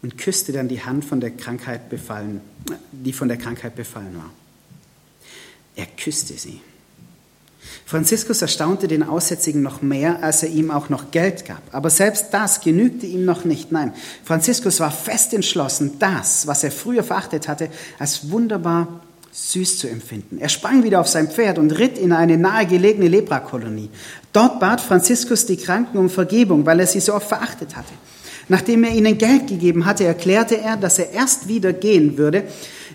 und 0.02 0.18
küsste 0.18 0.52
dann 0.52 0.68
die 0.68 0.84
Hand 0.84 1.06
von 1.06 1.20
der 1.20 1.32
Krankheit 1.32 1.90
befallen, 1.90 2.42
die 2.92 3.14
von 3.14 3.28
der 3.28 3.38
Krankheit 3.38 3.76
befallen 3.76 4.16
war. 4.16 4.32
Er 5.76 5.86
küsste 5.86 6.34
sie. 6.34 6.62
Franziskus 7.86 8.42
erstaunte 8.42 8.88
den 8.88 9.04
Aussätzigen 9.04 9.62
noch 9.62 9.82
mehr, 9.82 10.24
als 10.24 10.44
er 10.44 10.50
ihm 10.50 10.72
auch 10.72 10.90
noch 10.90 11.12
Geld 11.12 11.46
gab. 11.46 11.62
Aber 11.72 11.90
selbst 11.90 12.28
das 12.32 12.62
genügte 12.62 13.06
ihm 13.06 13.26
noch 13.26 13.46
nicht. 13.46 13.72
Nein, 13.72 13.94
Franziskus 14.24 14.80
war 14.80 14.92
fest 14.92 15.34
entschlossen, 15.34 15.98
das, 16.00 16.48
was 16.48 16.64
er 16.64 16.72
früher 16.72 17.04
verachtet 17.04 17.48
hatte, 17.48 17.70
als 17.98 18.30
wunderbar 18.30 19.02
süß 19.32 19.78
zu 19.78 19.88
empfinden. 19.88 20.40
Er 20.40 20.50
sprang 20.50 20.84
wieder 20.84 21.00
auf 21.00 21.08
sein 21.08 21.30
Pferd 21.30 21.58
und 21.58 21.72
ritt 21.78 21.98
in 21.98 22.12
eine 22.12 22.38
nahegelegene 22.38 23.08
Leprakolonie. 23.08 23.90
Dort 24.34 24.60
bat 24.60 24.82
Franziskus 24.82 25.46
die 25.46 25.58
Kranken 25.58 25.98
um 25.98 26.10
Vergebung, 26.10 26.66
weil 26.66 26.80
er 26.80 26.88
sie 26.88 27.00
so 27.00 27.14
oft 27.14 27.28
verachtet 27.28 27.76
hatte. 27.76 27.94
Nachdem 28.48 28.84
er 28.84 28.92
ihnen 28.92 29.18
Geld 29.18 29.48
gegeben 29.48 29.86
hatte, 29.86 30.06
erklärte 30.06 30.58
er, 30.58 30.76
dass 30.76 30.98
er 30.98 31.12
erst 31.12 31.48
wieder 31.48 31.72
gehen 31.72 32.18
würde, 32.18 32.44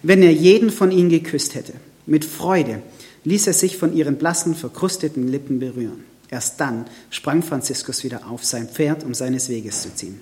wenn 0.03 0.23
er 0.23 0.33
jeden 0.33 0.71
von 0.71 0.91
ihnen 0.91 1.11
geküsst 1.11 1.55
hätte. 1.55 1.75
Mit 2.07 2.25
Freude 2.25 2.83
ließ 3.23 3.47
er 3.47 3.53
sich 3.53 3.77
von 3.77 3.95
ihren 3.95 4.17
blassen, 4.17 4.55
verkrusteten 4.55 5.29
Lippen 5.29 5.61
berühren. 5.61 6.05
Erst 6.31 6.61
dann 6.61 6.87
sprang 7.11 7.43
Franziskus 7.43 8.03
wieder 8.03 8.27
auf 8.29 8.45
sein 8.45 8.69
Pferd, 8.69 9.05
um 9.05 9.15
seines 9.15 9.49
Weges 9.49 9.83
zu 9.83 9.95
ziehen. 9.95 10.21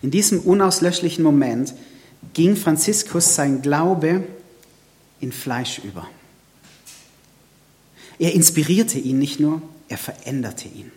In 0.00 0.12
diesem 0.12 0.40
unauslöschlichen 0.40 1.24
Moment 1.24 1.74
ging 2.38 2.54
Franziskus 2.54 3.34
sein 3.34 3.62
Glaube 3.62 4.22
in 5.18 5.32
Fleisch 5.32 5.80
über. 5.80 6.06
Er 8.16 8.32
inspirierte 8.32 8.96
ihn 8.96 9.18
nicht 9.18 9.40
nur, 9.40 9.60
er 9.88 9.98
veränderte 9.98 10.68
ihn. 10.68 10.92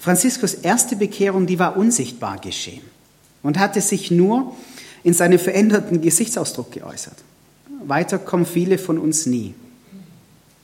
Franziskus 0.00 0.54
erste 0.54 0.96
Bekehrung, 0.96 1.46
die 1.46 1.60
war 1.60 1.76
unsichtbar 1.76 2.38
geschehen 2.38 2.82
und 3.44 3.60
hatte 3.60 3.80
sich 3.80 4.10
nur 4.10 4.56
in 5.04 5.14
seinem 5.14 5.38
veränderten 5.38 6.00
Gesichtsausdruck 6.00 6.72
geäußert. 6.72 7.18
Weiter 7.86 8.18
kommen 8.18 8.46
viele 8.46 8.78
von 8.78 8.98
uns 8.98 9.26
nie. 9.26 9.54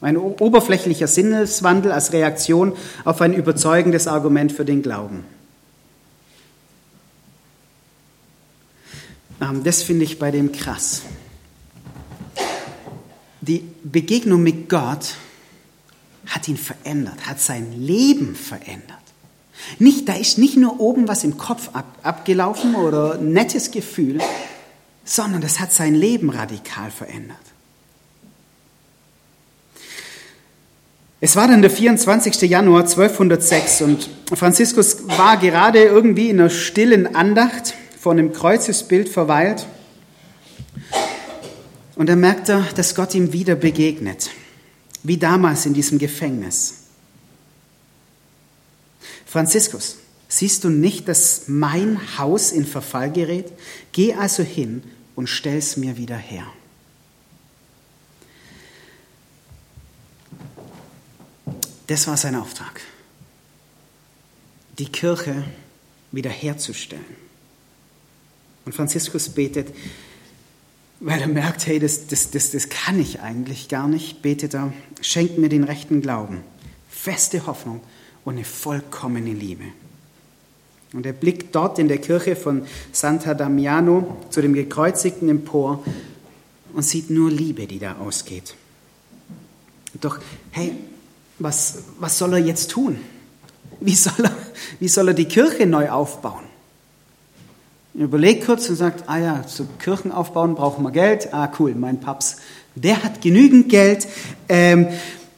Ein 0.01 0.17
oberflächlicher 0.17 1.07
Sinneswandel 1.07 1.93
als 1.93 2.13
Reaktion 2.13 2.73
auf 3.05 3.21
ein 3.21 3.33
überzeugendes 3.33 4.09
Argument 4.09 4.51
für 4.51 4.65
den 4.65 4.83
Glauben. 4.83 5.25
Das 9.39 9.83
finde 9.83 10.05
ich 10.05 10.19
bei 10.19 10.31
dem 10.31 10.53
krass. 10.53 11.03
Die 13.41 13.63
Begegnung 13.85 14.43
mit 14.43 14.69
Gott 14.69 15.15
hat 16.27 16.49
ihn 16.49 16.57
verändert, 16.57 17.27
hat 17.27 17.41
sein 17.41 17.73
Leben 17.73 18.35
verändert. 18.35 18.97
Nicht, 19.79 20.09
da 20.09 20.15
ist 20.15 20.39
nicht 20.39 20.57
nur 20.57 20.81
oben 20.81 21.09
was 21.09 21.25
im 21.25 21.39
Kopf 21.39 21.71
ab, 21.73 21.87
abgelaufen 22.03 22.75
oder 22.75 23.19
nettes 23.19 23.71
Gefühl, 23.71 24.21
sondern 25.05 25.41
das 25.41 25.61
hat 25.61 25.73
sein 25.73 25.95
Leben 25.95 26.31
radikal 26.31 26.91
verändert. 26.91 27.39
Es 31.21 31.35
war 31.37 31.49
dann 31.49 31.63
der 31.63 31.71
24. 31.71 32.43
Januar 32.43 32.83
1206 32.83 33.83
und 33.83 34.11
Franziskus 34.35 35.09
war 35.09 35.39
gerade 35.39 35.83
irgendwie 35.83 36.29
in 36.29 36.41
einer 36.41 36.51
stillen 36.51 37.15
Andacht 37.15 37.75
vor 38.07 38.13
einem 38.13 38.33
Kreuzesbild 38.33 39.09
verweilt 39.09 39.67
und 41.97 42.09
er 42.09 42.15
merkte, 42.15 42.65
dass 42.77 42.95
Gott 42.95 43.17
ihm 43.17 43.33
wieder 43.33 43.57
begegnet, 43.57 44.31
wie 45.03 45.17
damals 45.17 45.67
in 45.67 45.75
diesem 45.75 45.99
Gefängnis. 45.99 46.85
Franziskus, 49.27 49.97
Siehst 50.29 50.63
du 50.63 50.69
nicht, 50.69 51.09
dass 51.09 51.49
mein 51.49 52.17
Haus 52.17 52.53
in 52.53 52.65
Verfall 52.65 53.11
gerät? 53.11 53.51
Geh 53.91 54.15
also 54.15 54.45
hin 54.45 54.85
und 55.17 55.27
stell's 55.27 55.77
mir 55.77 55.97
wieder 55.97 56.17
her. 56.17 56.47
Das 61.89 62.07
war 62.07 62.17
sein 62.17 62.37
Auftrag, 62.37 62.83
die 64.79 64.87
Kirche 64.87 65.43
wiederherzustellen. 66.13 67.26
Und 68.67 68.75
Franziskus 68.75 69.31
betet, 69.31 69.69
weil 71.01 71.21
er 71.21 71.29
merkt, 71.29 71.67
hey, 71.67 71.79
das, 71.79 72.09
das, 72.09 72.31
das, 72.31 72.51
das 72.51 72.69
kann 72.69 72.99
ich 72.99 73.21
eigentlich 73.21 73.69
gar 73.69 73.87
nicht, 73.87 74.23
betet 74.23 74.55
er, 74.55 74.73
schenkt 75.01 75.39
mir 75.39 75.49
den 75.49 75.65
rechten 75.65 76.03
Glauben, 76.03 76.43
feste 76.89 77.47
Hoffnung 77.47 77.81
und 78.25 78.35
eine 78.35 78.45
vollkommene 78.45 79.33
Liebe. 79.33 79.65
Und 80.93 81.07
er 81.07 81.13
blickt 81.13 81.55
dort 81.55 81.79
in 81.79 81.89
der 81.89 81.99
Kirche 81.99 82.35
von 82.35 82.67
Santa 82.91 83.35
Damiano 83.35 84.17
zu 84.31 84.43
dem 84.43 84.53
Gekreuzigten 84.53 85.29
empor 85.29 85.85
und 86.73 86.83
sieht 86.83 87.09
nur 87.09 87.31
Liebe, 87.31 87.67
die 87.67 87.79
da 87.79 87.97
ausgeht. 87.99 88.55
Doch, 90.01 90.19
hey, 90.51 90.73
was, 91.39 91.79
was 92.01 92.19
soll 92.19 92.33
er 92.33 92.39
jetzt 92.39 92.71
tun? 92.73 92.99
Wie 93.81 93.95
soll 93.95 94.25
er, 94.25 94.37
wie 94.81 94.89
soll 94.89 95.09
er 95.09 95.15
die 95.15 95.27
Kirche 95.27 95.67
neu 95.67 95.91
aufbauen? 95.91 96.46
Er 97.99 98.05
überlegt 98.05 98.45
kurz 98.45 98.69
und 98.69 98.77
sagt, 98.77 99.05
ah 99.07 99.19
ja, 99.19 99.47
zu 99.47 99.67
Kirchen 99.79 100.13
aufbauen 100.13 100.55
brauchen 100.55 100.85
wir 100.85 100.91
Geld. 100.91 101.33
Ah 101.33 101.51
cool, 101.59 101.75
mein 101.75 101.99
Paps, 101.99 102.37
der 102.75 103.03
hat 103.03 103.23
genügend 103.23 103.71
Geld. 103.71 104.07
Ähm, 104.51 104.89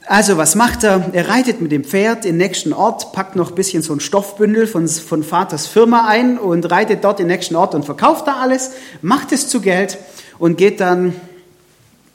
also 0.06 0.38
was 0.38 0.56
macht 0.56 0.82
er? 0.82 1.10
Er 1.12 1.28
reitet 1.28 1.60
mit 1.60 1.70
dem 1.70 1.84
Pferd 1.84 2.24
in 2.24 2.32
den 2.32 2.38
nächsten 2.38 2.72
Ort, 2.72 3.12
packt 3.12 3.36
noch 3.36 3.50
ein 3.50 3.54
bisschen 3.54 3.82
so 3.82 3.92
ein 3.92 4.00
Stoffbündel 4.00 4.66
von, 4.66 4.88
von 4.88 5.22
Vaters 5.22 5.68
Firma 5.68 6.08
ein 6.08 6.36
und 6.36 6.68
reitet 6.68 7.04
dort 7.04 7.20
in 7.20 7.28
den 7.28 7.36
nächsten 7.36 7.54
Ort 7.54 7.76
und 7.76 7.84
verkauft 7.84 8.26
da 8.26 8.40
alles, 8.40 8.72
macht 9.02 9.30
es 9.30 9.48
zu 9.48 9.60
Geld 9.60 9.96
und 10.40 10.58
geht 10.58 10.80
dann 10.80 11.14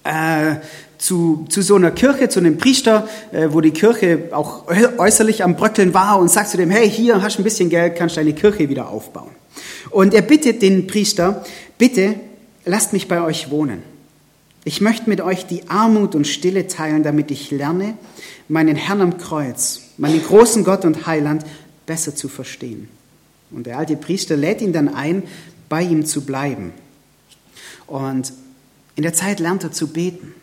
äh, 0.03 0.55
zu, 0.97 1.45
zu 1.47 1.61
so 1.61 1.75
einer 1.75 1.91
Kirche, 1.91 2.27
zu 2.27 2.41
einem 2.41 2.57
Priester, 2.57 3.07
äh, 3.31 3.47
wo 3.51 3.61
die 3.61 3.71
Kirche 3.71 4.23
auch 4.31 4.67
äußerlich 4.97 5.41
am 5.41 5.55
Bröckeln 5.55 5.93
war 5.93 6.19
und 6.19 6.29
sagt 6.29 6.49
zu 6.49 6.57
dem, 6.57 6.69
hey, 6.69 6.89
hier 6.89 7.21
hast 7.21 7.37
du 7.37 7.41
ein 7.41 7.45
bisschen 7.45 7.69
Geld, 7.69 7.95
kannst 7.95 8.17
deine 8.17 8.33
Kirche 8.33 8.67
wieder 8.67 8.89
aufbauen. 8.89 9.31
Und 9.89 10.13
er 10.13 10.21
bittet 10.21 10.61
den 10.61 10.87
Priester, 10.87 11.45
bitte 11.77 12.15
lasst 12.65 12.93
mich 12.93 13.07
bei 13.07 13.21
euch 13.21 13.49
wohnen. 13.49 13.83
Ich 14.65 14.79
möchte 14.79 15.09
mit 15.09 15.19
euch 15.19 15.45
die 15.45 15.67
Armut 15.69 16.15
und 16.15 16.25
Stille 16.25 16.67
teilen, 16.67 17.03
damit 17.03 17.31
ich 17.31 17.51
lerne, 17.51 17.97
meinen 18.47 18.75
Herrn 18.75 19.01
am 19.01 19.17
Kreuz, 19.17 19.81
meinen 19.97 20.23
großen 20.23 20.63
Gott 20.63 20.85
und 20.85 21.05
Heiland 21.05 21.45
besser 21.85 22.15
zu 22.15 22.29
verstehen. 22.29 22.87
Und 23.51 23.67
der 23.67 23.77
alte 23.77 23.97
Priester 23.97 24.37
lädt 24.37 24.61
ihn 24.61 24.73
dann 24.73 24.87
ein, 24.87 25.23
bei 25.67 25.81
ihm 25.81 26.05
zu 26.05 26.21
bleiben. 26.21 26.71
Und 27.87 28.31
in 28.95 29.03
der 29.03 29.13
Zeit 29.13 29.39
lernt 29.39 29.63
er 29.63 29.71
zu 29.71 29.87
beten, 29.87 30.33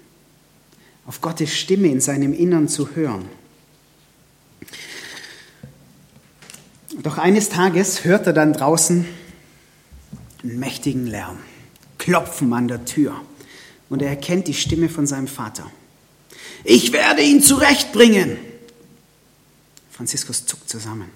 auf 1.07 1.21
Gottes 1.21 1.55
Stimme 1.55 1.89
in 1.89 2.01
seinem 2.01 2.35
Innern 2.35 2.69
zu 2.69 2.95
hören. 2.95 3.25
Doch 7.03 7.17
eines 7.17 7.49
Tages 7.49 8.05
hört 8.05 8.27
er 8.27 8.33
dann 8.33 8.53
draußen 8.53 9.07
einen 10.43 10.59
mächtigen 10.59 11.07
Lärm, 11.07 11.39
Klopfen 11.99 12.53
an 12.53 12.69
der 12.69 12.85
Tür. 12.85 13.15
Und 13.89 14.03
er 14.03 14.11
erkennt 14.11 14.47
die 14.49 14.55
Stimme 14.55 14.89
von 14.89 15.07
seinem 15.07 15.27
Vater. 15.27 15.71
Ich 16.65 16.93
werde 16.93 17.23
ihn 17.23 17.43
zurechtbringen. 17.43 18.39
Franziskus 19.91 20.47
zuckt 20.47 20.69
zusammen. 20.69 21.11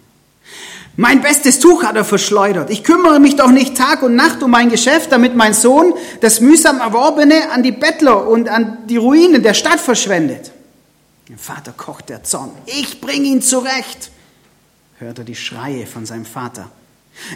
Mein 0.96 1.22
bestes 1.22 1.58
Tuch 1.58 1.82
hat 1.82 1.96
er 1.96 2.04
verschleudert. 2.04 2.70
Ich 2.70 2.84
kümmere 2.84 3.18
mich 3.18 3.34
doch 3.36 3.50
nicht 3.50 3.76
Tag 3.76 4.02
und 4.02 4.14
Nacht 4.14 4.42
um 4.42 4.50
mein 4.50 4.70
Geschäft, 4.70 5.10
damit 5.10 5.34
mein 5.34 5.54
Sohn 5.54 5.94
das 6.20 6.40
mühsam 6.40 6.78
Erworbene 6.78 7.50
an 7.50 7.62
die 7.62 7.72
Bettler 7.72 8.28
und 8.28 8.48
an 8.48 8.86
die 8.88 8.96
Ruinen 8.96 9.42
der 9.42 9.54
Stadt 9.54 9.80
verschwendet. 9.80 10.52
Dem 11.28 11.38
Vater 11.38 11.72
kocht 11.72 12.10
der 12.10 12.22
Zorn. 12.22 12.52
Ich 12.66 13.00
bring 13.00 13.24
ihn 13.24 13.42
zurecht, 13.42 14.10
hört 14.98 15.18
er 15.18 15.24
die 15.24 15.34
Schreie 15.34 15.86
von 15.86 16.06
seinem 16.06 16.26
Vater. 16.26 16.70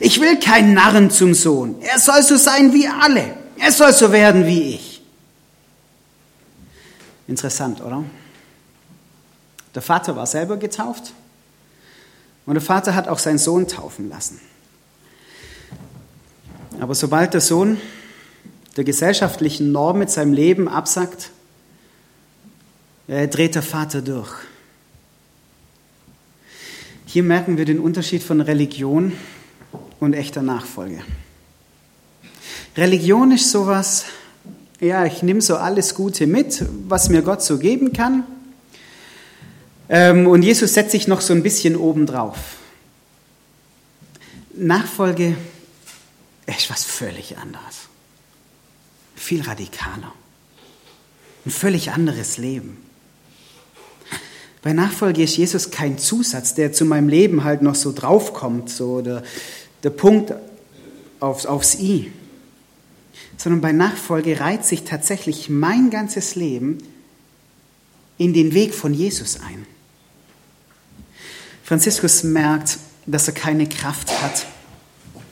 Ich 0.01 0.21
will 0.21 0.39
keinen 0.39 0.75
Narren 0.75 1.11
zum 1.11 1.35
Sohn. 1.35 1.81
Er 1.81 1.99
soll 1.99 2.23
so 2.23 2.37
sein 2.37 2.73
wie 2.73 2.87
alle. 2.89 3.37
Er 3.59 3.73
soll 3.73 3.93
so 3.93 4.13
werden 4.13 4.47
wie 4.47 4.75
ich. 4.75 5.03
Interessant, 7.27 7.81
oder? 7.81 8.05
Der 9.75 9.83
Vater 9.83 10.17
war 10.17 10.27
selber 10.27 10.57
getauft 10.57 11.13
und 12.47 12.55
der 12.55 12.63
Vater 12.63 12.95
hat 12.95 13.09
auch 13.09 13.19
seinen 13.19 13.39
Sohn 13.39 13.69
taufen 13.69 14.09
lassen. 14.09 14.41
Aber 16.81 16.95
sobald 16.95 17.35
der 17.35 17.41
Sohn 17.41 17.81
der 18.77 18.85
gesellschaftlichen 18.85 19.73
Norm 19.73 19.99
mit 19.99 20.11
seinem 20.11 20.33
Leben 20.33 20.69
absackt, 20.69 21.31
dreht 23.07 23.55
der 23.55 23.63
Vater 23.63 24.01
durch. 24.03 24.31
Hier 27.07 27.23
merken 27.23 27.57
wir 27.57 27.65
den 27.65 27.81
Unterschied 27.81 28.23
von 28.23 28.41
Religion 28.41 29.13
und 30.01 30.15
echter 30.15 30.43
Nachfolge. 30.43 31.03
Religion 32.77 33.33
ist 33.33 33.51
sowas, 33.51 34.05
ja, 34.81 35.05
ich 35.05 35.23
nehme 35.23 35.41
so 35.41 35.57
alles 35.57 35.95
Gute 35.95 36.27
mit, 36.27 36.65
was 36.87 37.09
mir 37.09 37.23
Gott 37.23 37.43
so 37.43 37.59
geben 37.59 37.93
kann. 37.93 38.25
Ähm, 39.89 40.27
und 40.27 40.43
Jesus 40.43 40.75
setzt 40.75 40.93
sich 40.93 41.09
noch 41.09 41.21
so 41.21 41.33
ein 41.33 41.43
bisschen 41.43 41.75
obendrauf. 41.77 42.39
Nachfolge 44.55 45.37
ist 46.47 46.71
was 46.71 46.85
völlig 46.85 47.39
anderes. 47.39 47.89
Viel 49.17 49.43
radikaler. 49.43 50.13
Ein 51.45 51.51
völlig 51.51 51.91
anderes 51.93 52.39
Leben. 52.39 52.77
Bei 54.63 54.73
Nachfolge 54.73 55.23
ist 55.23 55.37
Jesus 55.37 55.71
kein 55.71 55.99
Zusatz, 55.99 56.55
der 56.55 56.73
zu 56.73 56.85
meinem 56.85 57.09
Leben 57.09 57.45
halt 57.45 57.63
noch 57.63 57.75
so 57.75 57.93
draufkommt, 57.93 58.71
so 58.71 59.01
der, 59.01 59.23
der 59.83 59.91
Punkt 59.91 60.35
aufs, 61.21 61.47
aufs 61.47 61.79
I 61.79 62.13
sondern 63.39 63.61
bei 63.61 63.73
Nachfolge 63.73 64.41
reiht 64.41 64.65
sich 64.65 64.83
tatsächlich 64.83 65.49
mein 65.49 65.91
ganzes 65.91 66.35
Leben 66.35 66.79
in 68.19 68.35
den 68.35 68.53
Weg 68.53 68.75
von 68.75 68.93
Jesus 68.93 69.41
ein. 69.41 69.65
Franziskus 71.63 72.25
merkt, 72.25 72.79
dass 73.07 73.29
er 73.29 73.35
keine 73.35 73.69
Kraft 73.69 74.11
hat, 74.23 74.47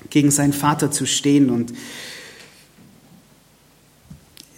gegen 0.09 0.31
seinen 0.31 0.53
Vater 0.53 0.91
zu 0.91 1.05
stehen 1.05 1.51
und 1.51 1.75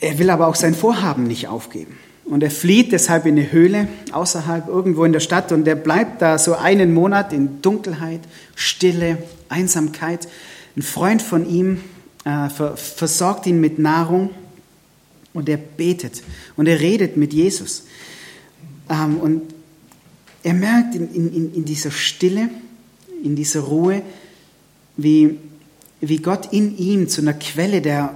er 0.00 0.18
will 0.18 0.30
aber 0.30 0.46
auch 0.46 0.54
sein 0.54 0.74
Vorhaben 0.74 1.24
nicht 1.24 1.48
aufgeben. 1.48 1.98
Und 2.28 2.42
er 2.42 2.50
flieht 2.50 2.92
deshalb 2.92 3.24
in 3.24 3.38
eine 3.38 3.50
Höhle 3.50 3.88
außerhalb, 4.12 4.68
irgendwo 4.68 5.04
in 5.04 5.12
der 5.12 5.20
Stadt, 5.20 5.50
und 5.50 5.66
er 5.66 5.76
bleibt 5.76 6.20
da 6.20 6.38
so 6.38 6.54
einen 6.54 6.92
Monat 6.92 7.32
in 7.32 7.62
Dunkelheit, 7.62 8.20
Stille, 8.54 9.18
Einsamkeit. 9.48 10.28
Ein 10.76 10.82
Freund 10.82 11.22
von 11.22 11.48
ihm 11.48 11.80
äh, 12.24 12.50
versorgt 12.50 13.46
ihn 13.46 13.60
mit 13.60 13.78
Nahrung 13.78 14.30
und 15.32 15.48
er 15.48 15.56
betet 15.56 16.22
und 16.56 16.66
er 16.66 16.80
redet 16.80 17.16
mit 17.16 17.32
Jesus. 17.32 17.84
Ähm, 18.90 19.18
und 19.18 19.54
er 20.42 20.54
merkt 20.54 20.94
in, 20.94 21.14
in, 21.14 21.54
in 21.54 21.64
dieser 21.64 21.90
Stille, 21.90 22.50
in 23.24 23.36
dieser 23.36 23.60
Ruhe, 23.60 24.02
wie, 24.96 25.38
wie 26.00 26.18
Gott 26.18 26.52
in 26.52 26.76
ihm 26.76 27.08
zu 27.08 27.22
einer 27.22 27.34
Quelle 27.34 27.80
der, 27.80 28.12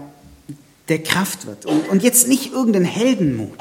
der 0.88 1.02
Kraft 1.02 1.46
wird. 1.46 1.64
Und, 1.64 1.88
und 1.88 2.02
jetzt 2.02 2.28
nicht 2.28 2.52
irgendein 2.52 2.84
Heldenmut, 2.84 3.52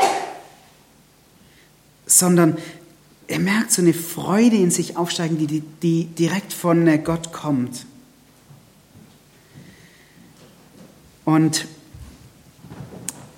sondern 2.12 2.58
er 3.28 3.40
merkt 3.40 3.72
so 3.72 3.82
eine 3.82 3.94
Freude 3.94 4.58
in 4.58 4.72
sich 4.72 4.98
aufsteigen, 4.98 5.38
die, 5.38 5.62
die 5.82 6.06
direkt 6.06 6.54
von 6.54 6.88
äh, 6.88 6.98
Gott 6.98 7.32
kommt. 7.32 7.86
Und 11.24 11.66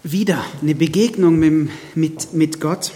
wieder 0.04 0.44
eine 0.62 0.74
Begegnung 0.74 1.38
mit, 1.38 1.70
mit, 1.96 2.34
mit 2.34 2.60
Gott. 2.60 2.92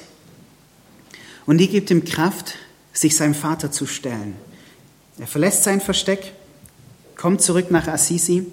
Und 1.46 1.60
die 1.60 1.68
gibt 1.68 1.92
ihm 1.92 2.04
Kraft, 2.04 2.56
sich 2.94 3.16
seinem 3.16 3.36
Vater 3.36 3.72
zu 3.72 3.86
stellen. 3.86 4.34
Er 5.20 5.28
verlässt 5.28 5.64
sein 5.64 5.82
Versteck, 5.82 6.34
kommt 7.16 7.42
zurück 7.42 7.70
nach 7.70 7.88
Assisi 7.88 8.46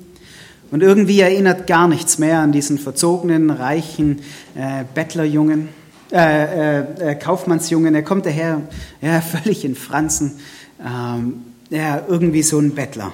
und 0.71 0.83
irgendwie 0.83 1.21
erinnert 1.21 1.67
gar 1.67 1.89
nichts 1.89 2.19
mehr 2.19 2.41
an 2.41 2.53
diesen 2.53 2.79
verzogenen, 2.79 3.51
reichen 3.51 4.21
äh, 4.55 4.85
Bettlerjungen, 4.95 5.69
äh, 6.15 6.81
äh, 6.81 7.11
äh 7.11 7.15
Kaufmannsjungen. 7.17 7.95
Er 7.95 8.03
kommt 8.03 8.25
daher, 8.25 8.63
ja, 9.03 9.21
völlig 9.43 9.65
in 9.65 9.75
Franzen, 9.75 10.39
ähm, 10.81 11.43
ja, 11.71 12.03
irgendwie 12.07 12.43
so 12.43 12.59
ein 12.59 12.75
Bettler. 12.75 13.13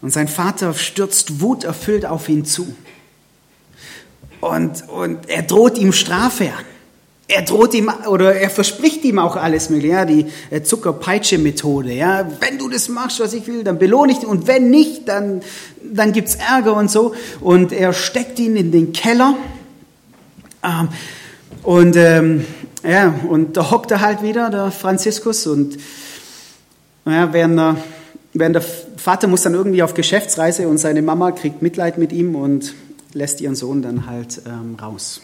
Und 0.00 0.12
sein 0.12 0.28
Vater 0.28 0.72
stürzt 0.72 1.40
wuterfüllt 1.40 2.06
auf 2.06 2.28
ihn 2.30 2.46
zu. 2.46 2.74
Und, 4.40 4.88
und 4.88 5.28
er 5.28 5.42
droht 5.42 5.76
ihm 5.76 5.92
Strafe 5.92 6.46
an. 6.46 6.64
er 7.28 7.42
droht 7.42 7.74
ihm 7.74 7.90
oder 8.08 8.34
er 8.34 8.50
verspricht 8.50 9.04
ihm 9.04 9.18
auch 9.18 9.36
alles 9.36 9.70
mögliche, 9.70 9.94
ja, 9.94 10.04
die 10.04 10.26
äh, 10.50 10.62
Zuckerpeitsche-Methode, 10.62 11.92
ja, 11.92 12.26
wenn 12.40 12.58
du 12.58 12.68
das 12.68 12.88
machst, 12.88 13.20
was 13.20 13.34
ich 13.34 13.46
will, 13.46 13.62
dann 13.62 13.78
belohne 13.78 14.12
ich 14.12 14.18
dich 14.18 14.28
und 14.28 14.46
wenn 14.46 14.70
nicht, 14.70 15.06
dann, 15.06 15.42
dann 15.82 16.12
gibt's 16.12 16.36
Ärger 16.36 16.74
und 16.74 16.90
so. 16.90 17.14
Und 17.40 17.72
er 17.72 17.92
steckt 17.92 18.38
ihn 18.38 18.56
in 18.56 18.72
den 18.72 18.92
Keller 18.92 19.36
und 21.62 21.96
ähm, 21.96 22.44
ja, 22.82 23.14
und 23.28 23.56
da 23.56 23.70
hockt 23.70 23.90
er 23.90 24.00
halt 24.00 24.22
wieder, 24.22 24.50
der 24.50 24.70
Franziskus 24.70 25.46
und 25.46 25.78
ja, 27.06 27.32
während 27.32 27.58
der, 27.58 27.76
während 28.32 28.56
der 28.56 28.62
Vater 28.62 29.26
muss 29.26 29.42
dann 29.42 29.54
irgendwie 29.54 29.82
auf 29.82 29.94
Geschäftsreise 29.94 30.68
und 30.68 30.78
seine 30.78 31.02
Mama 31.02 31.32
kriegt 31.32 31.62
Mitleid 31.62 31.98
mit 31.98 32.12
ihm 32.12 32.34
und 32.34 32.74
lässt 33.12 33.40
ihren 33.40 33.54
Sohn 33.54 33.82
dann 33.82 34.06
halt 34.06 34.42
ähm, 34.46 34.76
raus. 34.80 35.20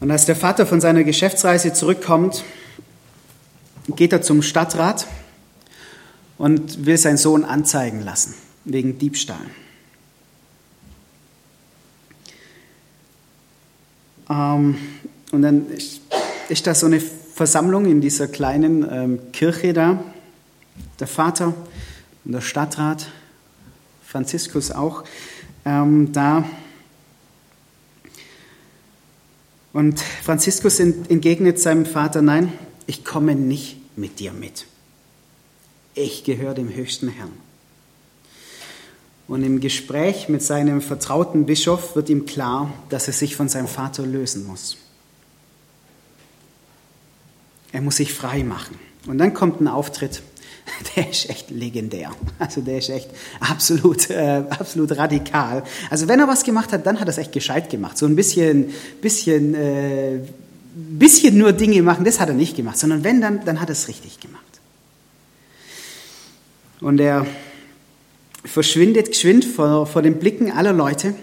Und 0.00 0.10
als 0.10 0.26
der 0.26 0.36
Vater 0.36 0.66
von 0.66 0.80
seiner 0.80 1.04
Geschäftsreise 1.04 1.72
zurückkommt, 1.72 2.44
geht 3.94 4.12
er 4.12 4.20
zum 4.20 4.42
Stadtrat 4.42 5.06
und 6.38 6.84
will 6.84 6.98
seinen 6.98 7.16
Sohn 7.16 7.44
anzeigen 7.44 8.02
lassen 8.02 8.34
wegen 8.64 8.98
Diebstahl. 8.98 9.46
Ähm, 14.28 14.76
und 15.32 15.42
dann 15.42 15.66
ist 16.48 16.66
da 16.66 16.74
so 16.74 16.86
eine 16.86 17.00
Versammlung 17.00 17.86
in 17.86 18.00
dieser 18.00 18.28
kleinen 18.28 18.86
ähm, 18.90 19.32
Kirche 19.32 19.72
da. 19.72 20.02
Der 21.00 21.06
Vater 21.06 21.54
und 22.24 22.32
der 22.32 22.40
Stadtrat, 22.40 23.06
Franziskus 24.04 24.70
auch, 24.70 25.04
ähm, 25.64 26.12
da 26.12 26.44
Und 29.76 30.00
Franziskus 30.00 30.80
entgegnet 30.80 31.60
seinem 31.60 31.84
Vater, 31.84 32.22
nein, 32.22 32.50
ich 32.86 33.04
komme 33.04 33.34
nicht 33.34 33.76
mit 33.94 34.20
dir 34.20 34.32
mit. 34.32 34.64
Ich 35.94 36.24
gehöre 36.24 36.54
dem 36.54 36.74
höchsten 36.74 37.08
Herrn. 37.08 37.32
Und 39.28 39.42
im 39.42 39.60
Gespräch 39.60 40.28
mit 40.28 40.42
seinem 40.42 40.80
vertrauten 40.80 41.46
Bischof 41.46 41.96
wird 41.96 42.08
ihm 42.08 42.26
klar, 42.26 42.72
dass 42.90 43.08
er 43.08 43.12
sich 43.12 43.34
von 43.34 43.48
seinem 43.48 43.66
Vater 43.66 44.06
lösen 44.06 44.46
muss. 44.46 44.76
Er 47.72 47.80
muss 47.80 47.96
sich 47.96 48.14
frei 48.14 48.44
machen. 48.44 48.78
Und 49.06 49.18
dann 49.18 49.34
kommt 49.34 49.60
ein 49.60 49.68
Auftritt 49.68 50.22
der 50.96 51.10
ist 51.10 51.28
echt 51.30 51.50
legendär. 51.50 52.10
Also 52.38 52.60
der 52.60 52.78
ist 52.78 52.90
echt 52.90 53.08
absolut, 53.40 54.10
äh, 54.10 54.42
absolut 54.50 54.96
radikal. 54.96 55.62
Also 55.90 56.08
wenn 56.08 56.20
er 56.20 56.28
was 56.28 56.44
gemacht 56.44 56.72
hat, 56.72 56.86
dann 56.86 57.00
hat 57.00 57.08
er 57.08 57.10
es 57.10 57.18
echt 57.18 57.32
gescheit 57.32 57.70
gemacht. 57.70 57.98
So 57.98 58.06
ein 58.06 58.16
bisschen, 58.16 58.72
bisschen, 59.00 59.54
äh, 59.54 60.20
bisschen 60.74 61.38
nur 61.38 61.52
Dinge 61.52 61.82
machen, 61.82 62.04
das 62.04 62.20
hat 62.20 62.28
er 62.28 62.34
nicht 62.34 62.56
gemacht, 62.56 62.78
sondern 62.78 63.04
wenn, 63.04 63.20
dann, 63.20 63.44
dann 63.44 63.60
hat 63.60 63.68
er 63.68 63.72
es 63.72 63.88
richtig 63.88 64.20
gemacht. 64.20 64.42
Und 66.80 67.00
er 67.00 67.26
verschwindet 68.46 69.08
geschwind 69.08 69.44
vor, 69.44 69.86
vor 69.86 70.02
den 70.02 70.18
Blicken 70.18 70.50
aller 70.50 70.72
Leute. 70.72 71.14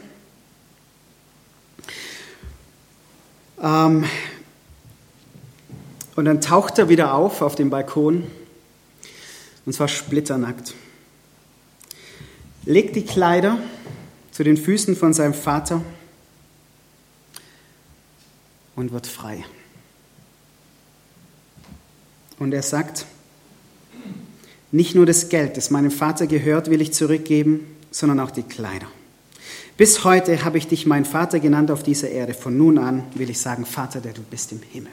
Ähm, 3.62 4.06
und 6.16 6.26
dann 6.26 6.42
taucht 6.42 6.78
er 6.78 6.90
wieder 6.90 7.14
auf 7.16 7.42
auf 7.42 7.56
dem 7.56 7.70
Balkon 7.70 8.28
und 9.66 9.74
zwar 9.74 9.88
splitternackt. 9.88 10.74
Legt 12.66 12.96
die 12.96 13.06
Kleider 13.06 13.58
zu 14.32 14.44
den 14.44 14.58
Füßen 14.58 14.96
von 14.96 15.14
seinem 15.14 15.34
Vater 15.34 15.82
und 18.76 18.92
wird 18.92 19.08
frei. 19.08 19.44
Und 22.40 22.54
er 22.54 22.64
sagt, 22.64 23.06
nicht 24.74 24.96
nur 24.96 25.06
das 25.06 25.30
Geld, 25.30 25.56
das 25.56 25.70
meinem 25.70 25.92
Vater 25.92 26.26
gehört, 26.26 26.72
will 26.72 26.82
ich 26.82 26.94
zurückgeben, 26.94 27.68
sondern 27.92 28.20
auch 28.20 28.32
die 28.32 28.42
Kleider. 28.42 28.88
Bis 29.78 30.04
heute 30.04 30.44
habe 30.44 30.58
ich 30.58 30.68
dich 30.68 30.88
mein 30.88 31.06
Vater 31.06 31.40
genannt 31.40 31.70
auf 31.70 31.84
dieser 31.84 32.10
Erde. 32.10 32.34
Von 32.34 32.58
nun 32.58 32.80
an 32.80 33.04
will 33.14 33.30
ich 33.30 33.40
sagen, 33.40 33.68
Vater, 33.68 34.02
der 34.02 34.14
du 34.14 34.22
bist 34.24 34.52
im 34.52 34.62
Himmel. 34.72 34.92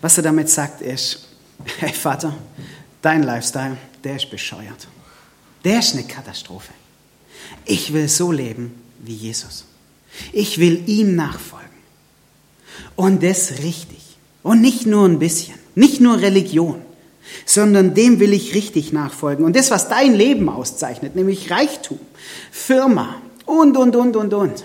Was 0.00 0.16
er 0.16 0.22
damit 0.22 0.48
sagt, 0.48 0.82
ist, 0.82 1.26
hey 1.78 1.92
Vater, 1.92 2.36
dein 3.02 3.24
Lifestyle, 3.24 3.76
der 4.04 4.16
ist 4.16 4.30
bescheuert. 4.30 4.86
Der 5.64 5.80
ist 5.80 5.94
eine 5.94 6.04
Katastrophe. 6.04 6.72
Ich 7.64 7.92
will 7.92 8.08
so 8.08 8.30
leben 8.30 8.72
wie 9.00 9.14
Jesus. 9.14 9.64
Ich 10.32 10.58
will 10.58 10.84
ihm 10.86 11.16
nachfolgen. 11.16 11.66
Und 12.94 13.24
das 13.24 13.58
richtig. 13.58 14.16
Und 14.44 14.60
nicht 14.60 14.86
nur 14.86 15.08
ein 15.08 15.18
bisschen. 15.18 15.58
Nicht 15.74 16.00
nur 16.00 16.20
Religion. 16.20 16.82
Sondern 17.44 17.94
dem 17.94 18.20
will 18.20 18.32
ich 18.32 18.54
richtig 18.54 18.92
nachfolgen. 18.92 19.44
Und 19.44 19.56
das, 19.56 19.70
was 19.70 19.88
dein 19.88 20.14
Leben 20.14 20.48
auszeichnet, 20.48 21.16
nämlich 21.16 21.50
Reichtum, 21.50 21.98
Firma 22.50 23.16
und, 23.46 23.76
und, 23.76 23.96
und, 23.96 24.16
und, 24.16 24.34
und. 24.34 24.64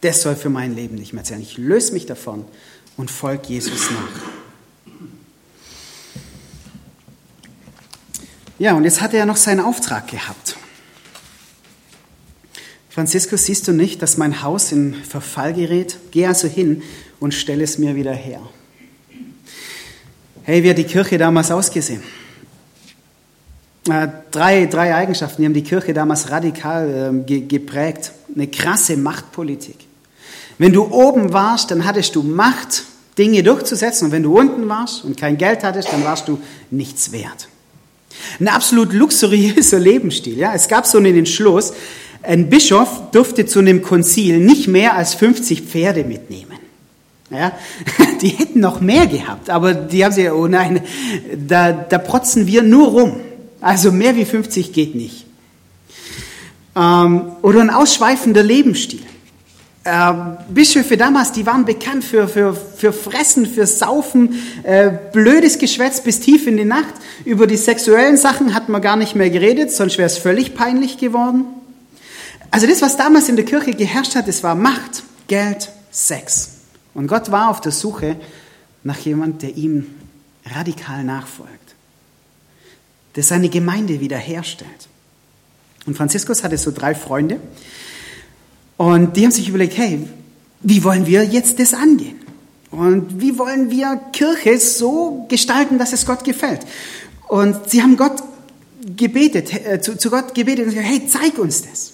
Das 0.00 0.22
soll 0.22 0.34
für 0.34 0.50
mein 0.50 0.74
Leben 0.74 0.96
nicht 0.96 1.12
mehr 1.12 1.24
sein. 1.24 1.40
Ich 1.40 1.58
löse 1.58 1.92
mich 1.92 2.06
davon 2.06 2.44
und 2.96 3.10
folge 3.10 3.48
Jesus 3.48 3.90
nach. 3.90 4.32
Ja, 8.58 8.74
und 8.74 8.84
jetzt 8.84 9.00
hat 9.00 9.12
er 9.12 9.20
ja 9.20 9.26
noch 9.26 9.36
seinen 9.36 9.60
Auftrag 9.60 10.08
gehabt. 10.08 10.56
Franziskus, 12.90 13.46
siehst 13.46 13.66
du 13.68 13.72
nicht, 13.72 14.02
dass 14.02 14.18
mein 14.18 14.42
Haus 14.42 14.70
in 14.70 14.94
Verfall 14.94 15.54
gerät? 15.54 15.98
Geh 16.10 16.26
also 16.26 16.46
hin 16.46 16.82
und 17.20 17.32
stell 17.32 17.60
es 17.62 17.78
mir 17.78 17.96
wieder 17.96 18.12
her. 18.12 18.42
Hey, 20.44 20.62
wie 20.64 20.70
hat 20.70 20.78
die 20.78 20.84
Kirche 20.84 21.18
damals 21.18 21.50
ausgesehen? 21.52 22.02
Äh, 23.88 24.08
drei, 24.30 24.66
drei 24.66 24.94
Eigenschaften, 24.94 25.42
die 25.42 25.46
haben 25.46 25.54
die 25.54 25.62
Kirche 25.62 25.94
damals 25.94 26.30
radikal 26.30 27.14
äh, 27.14 27.24
ge 27.24 27.40
geprägt. 27.46 28.12
Eine 28.34 28.48
krasse 28.48 28.96
Machtpolitik. 28.96 29.76
Wenn 30.58 30.72
du 30.72 30.84
oben 30.84 31.32
warst, 31.32 31.70
dann 31.70 31.84
hattest 31.84 32.16
du 32.16 32.22
Macht, 32.22 32.84
Dinge 33.18 33.42
durchzusetzen. 33.42 34.06
Und 34.06 34.12
wenn 34.12 34.22
du 34.22 34.36
unten 34.36 34.68
warst 34.68 35.04
und 35.04 35.16
kein 35.16 35.38
Geld 35.38 35.62
hattest, 35.62 35.92
dann 35.92 36.04
warst 36.04 36.26
du 36.26 36.40
nichts 36.70 37.12
wert. 37.12 37.48
Ein 38.40 38.48
absolut 38.48 38.92
luxuriöser 38.92 39.78
Lebensstil. 39.80 40.38
Ja? 40.38 40.54
Es 40.54 40.66
gab 40.66 40.86
so 40.86 40.98
einen 40.98 41.16
Entschluss, 41.16 41.72
ein 42.22 42.48
Bischof 42.48 43.10
durfte 43.12 43.46
zu 43.46 43.58
einem 43.58 43.82
Konzil 43.82 44.38
nicht 44.38 44.68
mehr 44.68 44.94
als 44.96 45.14
50 45.14 45.62
Pferde 45.62 46.04
mitnehmen. 46.04 46.51
Ja, 47.32 47.52
die 48.20 48.28
hätten 48.28 48.60
noch 48.60 48.80
mehr 48.80 49.06
gehabt, 49.06 49.48
aber 49.48 49.74
die 49.74 50.04
haben 50.04 50.12
sie, 50.12 50.28
oh 50.28 50.46
nein, 50.46 50.82
da, 51.48 51.72
da 51.72 51.98
protzen 51.98 52.46
wir 52.46 52.62
nur 52.62 52.88
rum. 52.88 53.20
Also 53.60 53.92
mehr 53.92 54.16
wie 54.16 54.24
50 54.24 54.72
geht 54.72 54.94
nicht. 54.94 55.24
Ähm, 56.74 57.32
oder 57.42 57.60
ein 57.60 57.70
ausschweifender 57.70 58.42
Lebensstil. 58.42 59.02
Äh, 59.84 60.12
Bischöfe 60.48 60.96
damals, 60.96 61.32
die 61.32 61.44
waren 61.46 61.64
bekannt 61.64 62.04
für, 62.04 62.28
für, 62.28 62.54
für 62.54 62.92
Fressen, 62.92 63.46
für 63.46 63.66
Saufen, 63.66 64.34
äh, 64.62 64.90
blödes 65.12 65.58
Geschwätz 65.58 66.02
bis 66.02 66.20
tief 66.20 66.46
in 66.46 66.56
die 66.56 66.64
Nacht. 66.64 66.94
Über 67.24 67.46
die 67.46 67.56
sexuellen 67.56 68.16
Sachen 68.16 68.54
hat 68.54 68.68
man 68.68 68.82
gar 68.82 68.96
nicht 68.96 69.16
mehr 69.16 69.30
geredet, 69.30 69.72
sonst 69.72 69.98
wäre 69.98 70.06
es 70.06 70.18
völlig 70.18 70.54
peinlich 70.54 70.98
geworden. 70.98 71.44
Also 72.50 72.66
das, 72.66 72.82
was 72.82 72.96
damals 72.96 73.28
in 73.28 73.36
der 73.36 73.44
Kirche 73.44 73.72
geherrscht 73.72 74.14
hat, 74.14 74.28
das 74.28 74.42
war 74.42 74.54
Macht, 74.54 75.02
Geld, 75.26 75.70
Sex. 75.90 76.61
Und 76.94 77.06
Gott 77.06 77.30
war 77.30 77.50
auf 77.50 77.60
der 77.60 77.72
Suche 77.72 78.16
nach 78.84 78.98
jemand, 78.98 79.42
der 79.42 79.56
ihm 79.56 79.86
radikal 80.44 81.04
nachfolgt, 81.04 81.74
der 83.16 83.22
seine 83.22 83.48
Gemeinde 83.48 84.00
wiederherstellt. 84.00 84.88
Und 85.86 85.96
Franziskus 85.96 86.44
hatte 86.44 86.58
so 86.58 86.70
drei 86.70 86.94
Freunde, 86.94 87.40
und 88.76 89.16
die 89.16 89.24
haben 89.24 89.30
sich 89.30 89.48
überlegt, 89.48 89.76
hey, 89.78 90.08
wie 90.62 90.82
wollen 90.82 91.06
wir 91.06 91.24
jetzt 91.24 91.60
das 91.60 91.72
angehen? 91.72 92.18
Und 92.72 93.20
wie 93.20 93.38
wollen 93.38 93.70
wir 93.70 94.00
Kirche 94.12 94.58
so 94.58 95.26
gestalten, 95.28 95.78
dass 95.78 95.92
es 95.92 96.04
Gott 96.04 96.24
gefällt? 96.24 96.60
Und 97.28 97.70
sie 97.70 97.80
haben 97.80 97.96
Gott 97.96 98.22
gebetet, 98.96 99.52
äh, 99.52 99.80
zu, 99.80 99.96
zu 99.96 100.10
Gott 100.10 100.34
gebetet 100.34 100.64
und 100.64 100.70
gesagt, 100.70 100.88
hey, 100.88 101.06
zeig 101.06 101.38
uns 101.38 101.62
das. 101.62 101.92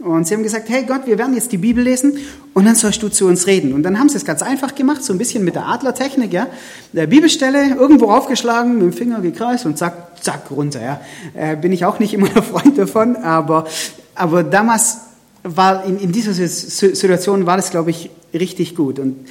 Und 0.00 0.26
sie 0.26 0.34
haben 0.34 0.42
gesagt, 0.42 0.70
hey 0.70 0.84
Gott, 0.84 1.06
wir 1.06 1.18
werden 1.18 1.34
jetzt 1.34 1.52
die 1.52 1.58
Bibel 1.58 1.84
lesen 1.84 2.16
und 2.54 2.64
dann 2.64 2.74
sollst 2.74 3.02
du 3.02 3.08
zu 3.08 3.26
uns 3.26 3.46
reden. 3.46 3.74
Und 3.74 3.82
dann 3.82 3.98
haben 3.98 4.08
sie 4.08 4.16
es 4.16 4.24
ganz 4.24 4.42
einfach 4.42 4.74
gemacht, 4.74 5.04
so 5.04 5.12
ein 5.12 5.18
bisschen 5.18 5.44
mit 5.44 5.54
der 5.56 5.66
Adlertechnik, 5.68 6.32
ja. 6.32 6.46
Der 6.94 7.06
Bibelstelle 7.06 7.74
irgendwo 7.74 8.10
aufgeschlagen, 8.10 8.74
mit 8.74 8.82
dem 8.82 8.92
Finger 8.94 9.20
gekreist 9.20 9.66
und 9.66 9.76
zack, 9.76 10.22
zack, 10.22 10.50
runter, 10.50 10.80
ja. 10.80 11.00
Äh, 11.34 11.56
bin 11.56 11.70
ich 11.72 11.84
auch 11.84 11.98
nicht 11.98 12.14
immer 12.14 12.34
ein 12.34 12.42
Freund 12.42 12.78
davon, 12.78 13.16
aber, 13.16 13.66
aber 14.14 14.42
damals 14.42 14.98
war 15.42 15.84
in, 15.84 15.98
in 15.98 16.12
dieser 16.12 16.32
Situation 16.32 17.44
war 17.44 17.58
das, 17.58 17.70
glaube 17.70 17.90
ich, 17.90 18.10
richtig 18.32 18.74
gut. 18.76 18.98
Und 18.98 19.28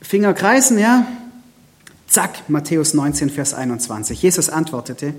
Finger 0.00 0.32
kreisen, 0.32 0.78
ja, 0.78 1.06
zack, 2.08 2.48
Matthäus 2.48 2.94
19, 2.94 3.28
Vers 3.28 3.52
21. 3.52 4.22
Jesus 4.22 4.48
antwortete, 4.48 5.14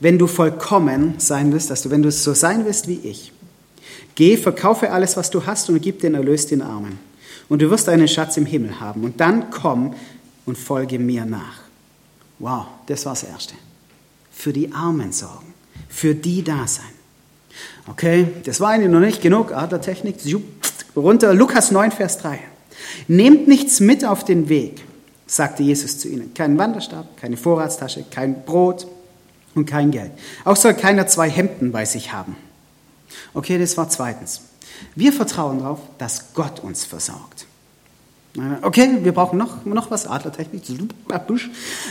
wenn 0.00 0.18
du 0.18 0.26
vollkommen 0.26 1.14
sein 1.18 1.52
willst, 1.52 1.70
dass 1.70 1.88
wenn 1.90 2.02
du 2.02 2.10
so 2.10 2.34
sein 2.34 2.64
willst 2.64 2.88
wie 2.88 3.00
ich, 3.04 3.32
Geh, 4.14 4.36
verkaufe 4.36 4.90
alles, 4.90 5.16
was 5.16 5.30
du 5.30 5.44
hast 5.44 5.68
und 5.70 5.80
gib 5.80 6.00
den 6.00 6.14
Erlös 6.14 6.46
den 6.46 6.62
Armen. 6.62 6.98
Und 7.48 7.60
du 7.62 7.70
wirst 7.70 7.88
einen 7.88 8.08
Schatz 8.08 8.36
im 8.36 8.46
Himmel 8.46 8.80
haben. 8.80 9.04
Und 9.04 9.20
dann 9.20 9.50
komm 9.50 9.94
und 10.46 10.56
folge 10.56 10.98
mir 10.98 11.24
nach. 11.24 11.58
Wow, 12.38 12.66
das 12.86 13.04
war 13.06 13.12
das 13.12 13.24
Erste. 13.24 13.54
Für 14.32 14.52
die 14.52 14.72
Armen 14.72 15.12
sorgen. 15.12 15.54
Für 15.88 16.14
die 16.14 16.42
da 16.42 16.66
sein. 16.66 16.84
Okay, 17.88 18.28
das 18.44 18.60
war 18.60 18.74
Ihnen 18.74 18.90
noch 18.90 19.00
nicht 19.00 19.20
genug. 19.20 19.52
Adlertechnik. 19.52 20.16
Runter. 20.96 21.34
Lukas 21.34 21.70
9, 21.70 21.92
Vers 21.92 22.18
3. 22.18 22.38
Nehmt 23.08 23.48
nichts 23.48 23.80
mit 23.80 24.04
auf 24.04 24.24
den 24.24 24.48
Weg, 24.48 24.82
sagte 25.26 25.62
Jesus 25.62 25.98
zu 25.98 26.08
ihnen. 26.08 26.34
Keinen 26.34 26.58
Wanderstab, 26.58 27.16
keine 27.16 27.36
Vorratstasche, 27.36 28.04
kein 28.10 28.44
Brot 28.44 28.86
und 29.54 29.66
kein 29.66 29.90
Geld. 29.90 30.12
Auch 30.44 30.56
soll 30.56 30.74
keiner 30.74 31.06
zwei 31.06 31.30
Hemden 31.30 31.72
bei 31.72 31.84
sich 31.84 32.12
haben. 32.12 32.36
Okay, 33.34 33.58
das 33.58 33.76
war 33.76 33.88
zweitens. 33.88 34.40
Wir 34.94 35.12
vertrauen 35.12 35.58
darauf, 35.58 35.80
dass 35.98 36.32
Gott 36.34 36.60
uns 36.60 36.84
versorgt. 36.84 37.46
Okay, 38.62 38.98
wir 39.02 39.12
brauchen 39.12 39.38
noch, 39.38 39.64
noch 39.64 39.90
was, 39.90 40.06
Adlertechnik. 40.06 40.62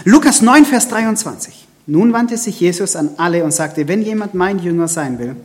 Lukas 0.03 0.41
9, 0.41 0.65
Vers 0.65 0.89
23. 0.89 1.67
Nun 1.86 2.13
wandte 2.13 2.38
sich 2.38 2.60
Jesus 2.60 2.95
an 2.95 3.12
alle 3.17 3.43
und 3.43 3.51
sagte, 3.51 3.88
wenn 3.88 4.01
jemand 4.01 4.34
mein 4.34 4.60
Jünger 4.60 4.88
sein 4.88 5.19
will, 5.19 5.36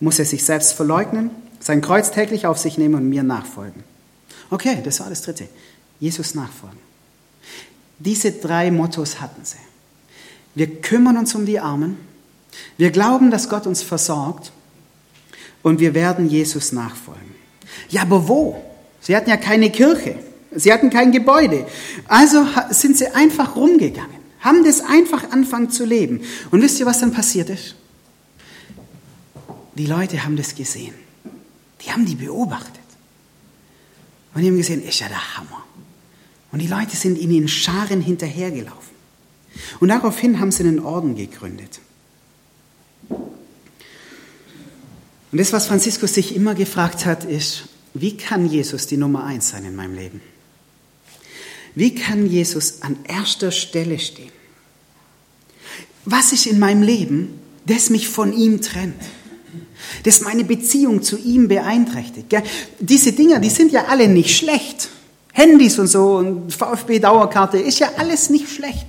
muss 0.00 0.18
er 0.18 0.24
sich 0.24 0.44
selbst 0.44 0.72
verleugnen, 0.72 1.30
sein 1.60 1.80
Kreuz 1.80 2.10
täglich 2.10 2.46
auf 2.46 2.58
sich 2.58 2.78
nehmen 2.78 2.94
und 2.94 3.08
mir 3.08 3.22
nachfolgen. 3.22 3.84
Okay, 4.50 4.78
das 4.82 5.00
war 5.00 5.08
das 5.08 5.22
dritte. 5.22 5.46
Jesus 6.00 6.34
nachfolgen. 6.34 6.78
Diese 7.98 8.32
drei 8.32 8.70
Mottos 8.70 9.20
hatten 9.20 9.44
sie. 9.44 9.58
Wir 10.54 10.80
kümmern 10.80 11.16
uns 11.16 11.34
um 11.34 11.46
die 11.46 11.60
Armen, 11.60 11.96
wir 12.76 12.90
glauben, 12.90 13.30
dass 13.30 13.48
Gott 13.48 13.66
uns 13.66 13.82
versorgt 13.82 14.52
und 15.62 15.80
wir 15.80 15.94
werden 15.94 16.28
Jesus 16.28 16.72
nachfolgen. 16.72 17.34
Ja, 17.88 18.02
aber 18.02 18.28
wo? 18.28 18.62
Sie 19.00 19.16
hatten 19.16 19.30
ja 19.30 19.36
keine 19.36 19.70
Kirche, 19.70 20.16
sie 20.54 20.72
hatten 20.72 20.90
kein 20.90 21.12
Gebäude. 21.12 21.66
Also 22.06 22.46
sind 22.70 22.96
sie 22.98 23.08
einfach 23.08 23.56
rumgegangen, 23.56 24.20
haben 24.40 24.64
das 24.64 24.80
einfach 24.80 25.30
angefangen 25.30 25.70
zu 25.70 25.84
leben. 25.84 26.22
Und 26.50 26.62
wisst 26.62 26.80
ihr, 26.80 26.86
was 26.86 27.00
dann 27.00 27.12
passiert 27.12 27.50
ist? 27.50 27.76
Die 29.76 29.86
Leute 29.86 30.24
haben 30.24 30.36
das 30.36 30.54
gesehen. 30.54 30.94
Die 31.80 31.90
haben 31.90 32.04
die 32.04 32.14
beobachtet. 32.14 32.80
Und 34.34 34.42
die 34.42 34.48
haben 34.48 34.56
gesehen, 34.56 34.82
ist 34.86 35.00
ja 35.00 35.08
der 35.08 35.36
Hammer. 35.36 35.64
Und 36.52 36.60
die 36.60 36.66
Leute 36.66 36.96
sind 36.96 37.18
ihnen 37.18 37.34
in 37.34 37.48
Scharen 37.48 38.00
hinterhergelaufen. 38.00 38.90
Und 39.80 39.88
daraufhin 39.88 40.40
haben 40.40 40.52
sie 40.52 40.64
einen 40.64 40.80
Orden 40.80 41.14
gegründet. 41.14 41.80
Und 45.32 45.38
das, 45.38 45.52
was 45.52 45.66
Franziskus 45.66 46.14
sich 46.14 46.34
immer 46.34 46.54
gefragt 46.54 47.06
hat, 47.06 47.24
ist, 47.24 47.64
wie 47.94 48.16
kann 48.16 48.48
Jesus 48.48 48.86
die 48.86 48.96
Nummer 48.96 49.24
eins 49.24 49.50
sein 49.50 49.64
in 49.64 49.76
meinem 49.76 49.94
Leben? 49.94 50.20
Wie 51.74 51.94
kann 51.94 52.26
Jesus 52.26 52.82
an 52.82 52.96
erster 53.06 53.52
Stelle 53.52 53.98
stehen? 53.98 54.32
Was 56.04 56.32
ist 56.32 56.46
in 56.46 56.58
meinem 56.58 56.82
Leben, 56.82 57.38
das 57.66 57.90
mich 57.90 58.08
von 58.08 58.32
ihm 58.32 58.60
trennt? 58.60 59.02
das 60.04 60.20
meine 60.20 60.44
Beziehung 60.44 61.02
zu 61.02 61.18
ihm 61.18 61.48
beeinträchtigt. 61.48 62.26
Diese 62.78 63.12
Dinger, 63.12 63.38
die 63.40 63.50
sind 63.50 63.72
ja 63.72 63.86
alle 63.86 64.08
nicht 64.08 64.36
schlecht. 64.36 64.88
Handys 65.32 65.78
und 65.78 65.86
so 65.86 66.16
und 66.16 66.52
VfB-Dauerkarte 66.52 67.58
ist 67.58 67.78
ja 67.78 67.90
alles 67.96 68.30
nicht 68.30 68.48
schlecht. 68.48 68.86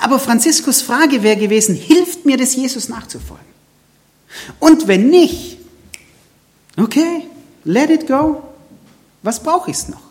Aber 0.00 0.18
Franziskus 0.18 0.82
Frage 0.82 1.22
wäre 1.22 1.36
gewesen, 1.36 1.74
hilft 1.74 2.24
mir 2.24 2.36
das 2.36 2.54
Jesus 2.54 2.88
nachzufolgen? 2.88 3.44
Und 4.58 4.88
wenn 4.88 5.08
nicht, 5.10 5.58
okay, 6.76 7.22
let 7.64 7.90
it 7.90 8.06
go. 8.06 8.42
Was 9.22 9.42
brauche 9.42 9.70
ich 9.70 9.88
noch? 9.88 10.02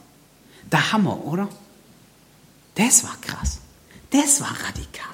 Der 0.72 0.92
Hammer, 0.92 1.26
oder? 1.26 1.48
Das 2.76 3.04
war 3.04 3.16
krass. 3.22 3.60
Das 4.12 4.42
war 4.42 4.50
radikal. 4.50 5.06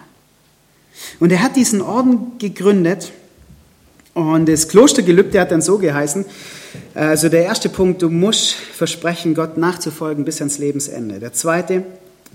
Und 1.20 1.32
er 1.32 1.42
hat 1.42 1.56
diesen 1.56 1.82
Orden 1.82 2.38
gegründet, 2.40 3.12
und 4.14 4.50
das 4.50 4.68
Klostergelübde 4.68 5.40
hat 5.40 5.52
dann 5.52 5.62
so 5.62 5.78
geheißen, 5.78 6.26
also 6.94 7.30
der 7.30 7.44
erste 7.44 7.70
Punkt, 7.70 8.02
du 8.02 8.10
musst 8.10 8.54
versprechen, 8.54 9.36
Gott 9.36 9.58
nachzufolgen 9.58 10.26
bis 10.26 10.40
ans 10.40 10.58
Lebensende. 10.58 11.20
Der 11.20 11.32
zweite, 11.32 11.86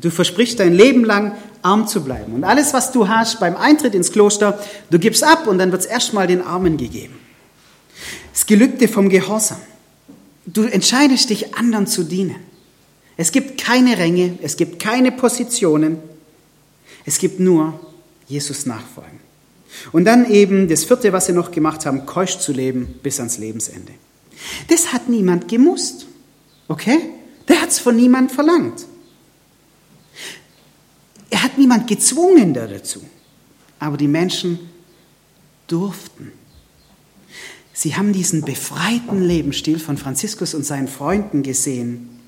du 0.00 0.10
versprichst 0.10 0.60
dein 0.60 0.74
Leben 0.74 1.04
lang 1.04 1.32
arm 1.62 1.86
zu 1.88 2.04
bleiben. 2.04 2.34
Und 2.34 2.44
alles, 2.44 2.72
was 2.72 2.92
du 2.92 3.08
hast 3.08 3.40
beim 3.40 3.56
Eintritt 3.56 3.94
ins 3.94 4.12
Kloster, 4.12 4.58
du 4.90 4.98
gibst 4.98 5.24
ab 5.24 5.46
und 5.46 5.58
dann 5.58 5.72
wird 5.72 5.82
es 5.82 5.86
erstmal 5.86 6.26
den 6.26 6.42
Armen 6.42 6.76
gegeben. 6.76 7.14
Das 8.32 8.46
Gelübde 8.46 8.88
vom 8.88 9.08
Gehorsam. 9.08 9.58
Du 10.46 10.62
entscheidest 10.62 11.30
dich, 11.30 11.56
anderen 11.56 11.86
zu 11.86 12.04
dienen. 12.04 12.36
Es 13.16 13.32
gibt 13.32 13.58
keine 13.60 13.96
Ränge, 13.98 14.38
es 14.42 14.56
gibt 14.56 14.78
keine 14.78 15.10
Positionen, 15.10 15.98
es 17.04 17.18
gibt 17.18 17.40
nur 17.40 17.80
Jesus 18.28 18.66
nachfolgen. 18.66 19.20
Und 19.92 20.04
dann 20.04 20.30
eben 20.30 20.68
das 20.68 20.84
vierte, 20.84 21.12
was 21.12 21.26
sie 21.26 21.32
noch 21.32 21.50
gemacht 21.50 21.86
haben, 21.86 22.06
keusch 22.06 22.38
zu 22.38 22.52
leben 22.52 22.98
bis 23.02 23.18
ans 23.18 23.38
Lebensende. 23.38 23.92
Das 24.68 24.92
hat 24.92 25.08
niemand 25.08 25.48
gemusst. 25.48 26.06
Okay? 26.68 26.98
Der 27.48 27.62
hat 27.62 27.70
es 27.70 27.78
von 27.78 27.96
niemand 27.96 28.32
verlangt. 28.32 28.84
Er 31.30 31.42
hat 31.42 31.58
niemand 31.58 31.86
gezwungen 31.86 32.54
dazu. 32.54 33.02
Aber 33.78 33.96
die 33.96 34.08
Menschen 34.08 34.58
durften. 35.66 36.32
Sie 37.72 37.94
haben 37.94 38.12
diesen 38.12 38.42
befreiten 38.42 39.22
Lebensstil 39.22 39.78
von 39.78 39.98
Franziskus 39.98 40.54
und 40.54 40.64
seinen 40.64 40.88
Freunden 40.88 41.42
gesehen. 41.42 42.20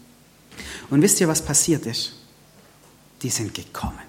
Und 0.91 1.01
wisst 1.01 1.21
ihr, 1.21 1.29
was 1.29 1.43
passiert 1.43 1.87
ist? 1.87 2.15
Die 3.23 3.31
sind 3.31 3.55
gekommen 3.55 4.09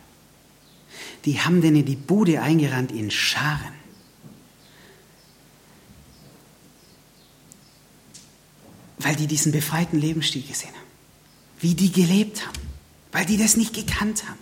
die 1.26 1.40
haben 1.40 1.62
denn 1.62 1.76
in 1.76 1.86
die 1.86 1.96
Bude 1.96 2.42
eingerannt 2.42 2.92
in 2.92 3.12
Scharen. 3.12 3.74
Weil 8.98 9.16
die 9.16 9.28
diesen 9.28 9.52
befreiten 9.52 10.00
Lebensstil 10.00 10.44
gesehen 10.44 10.74
haben. 10.74 10.88
Wie 11.60 11.74
die 11.74 11.92
gelebt 11.92 12.46
haben. 12.46 12.60
Weil 13.12 13.26
die 13.26 13.38
das 13.38 13.58
nicht 13.58 13.74
gekannt 13.74 14.28
haben. 14.28 14.40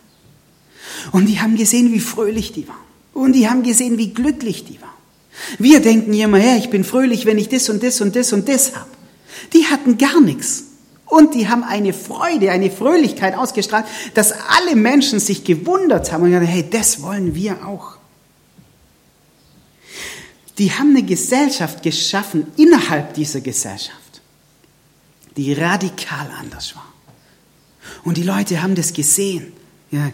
Und 1.12 1.26
die 1.28 1.40
haben 1.40 1.56
gesehen, 1.56 1.92
wie 1.94 2.00
fröhlich 2.00 2.54
die 2.54 2.68
waren. 2.68 2.78
Und 3.14 3.34
die 3.34 3.50
haben 3.50 3.64
gesehen, 3.64 3.98
wie 3.98 4.14
glücklich 4.14 4.66
die 4.66 4.82
waren. 4.82 4.90
Wir 5.60 5.80
denken 5.80 6.14
immer, 6.14 6.40
ja, 6.40 6.56
ich 6.56 6.70
bin 6.70 6.84
fröhlich, 6.84 7.26
wenn 7.26 7.38
ich 7.38 7.50
das 7.50 7.70
und 7.70 7.84
das 7.84 8.02
und 8.02 8.16
das 8.16 8.34
und 8.34 8.48
das 8.48 8.76
habe. 8.76 8.90
Die 9.54 9.66
hatten 9.66 9.98
gar 9.98 10.20
nichts. 10.20 10.64
Und 11.06 11.36
die 11.36 11.48
haben 11.48 11.64
eine 11.64 11.94
Freude, 11.94 12.52
eine 12.52 12.70
Fröhlichkeit 12.70 13.36
ausgestrahlt, 13.36 13.86
dass 14.14 14.34
alle 14.34 14.76
Menschen 14.76 15.20
sich 15.20 15.44
gewundert 15.44 16.12
haben 16.12 16.24
und 16.24 16.32
gesagt, 16.32 16.48
hey, 16.48 16.70
das 16.70 17.02
wollen 17.02 17.34
wir 17.34 17.66
auch. 17.66 17.98
Die 20.58 20.72
haben 20.72 20.90
eine 20.90 21.04
Gesellschaft 21.04 21.82
geschaffen 21.84 22.48
innerhalb 22.58 23.14
dieser 23.14 23.42
Gesellschaft, 23.42 24.22
die 25.38 25.54
radikal 25.54 26.30
anders 26.40 26.76
war. 26.76 26.94
Und 28.04 28.18
die 28.18 28.24
Leute 28.24 28.62
haben 28.62 28.76
das 28.76 28.92
gesehen. 28.92 29.54
Ja, 29.92 30.12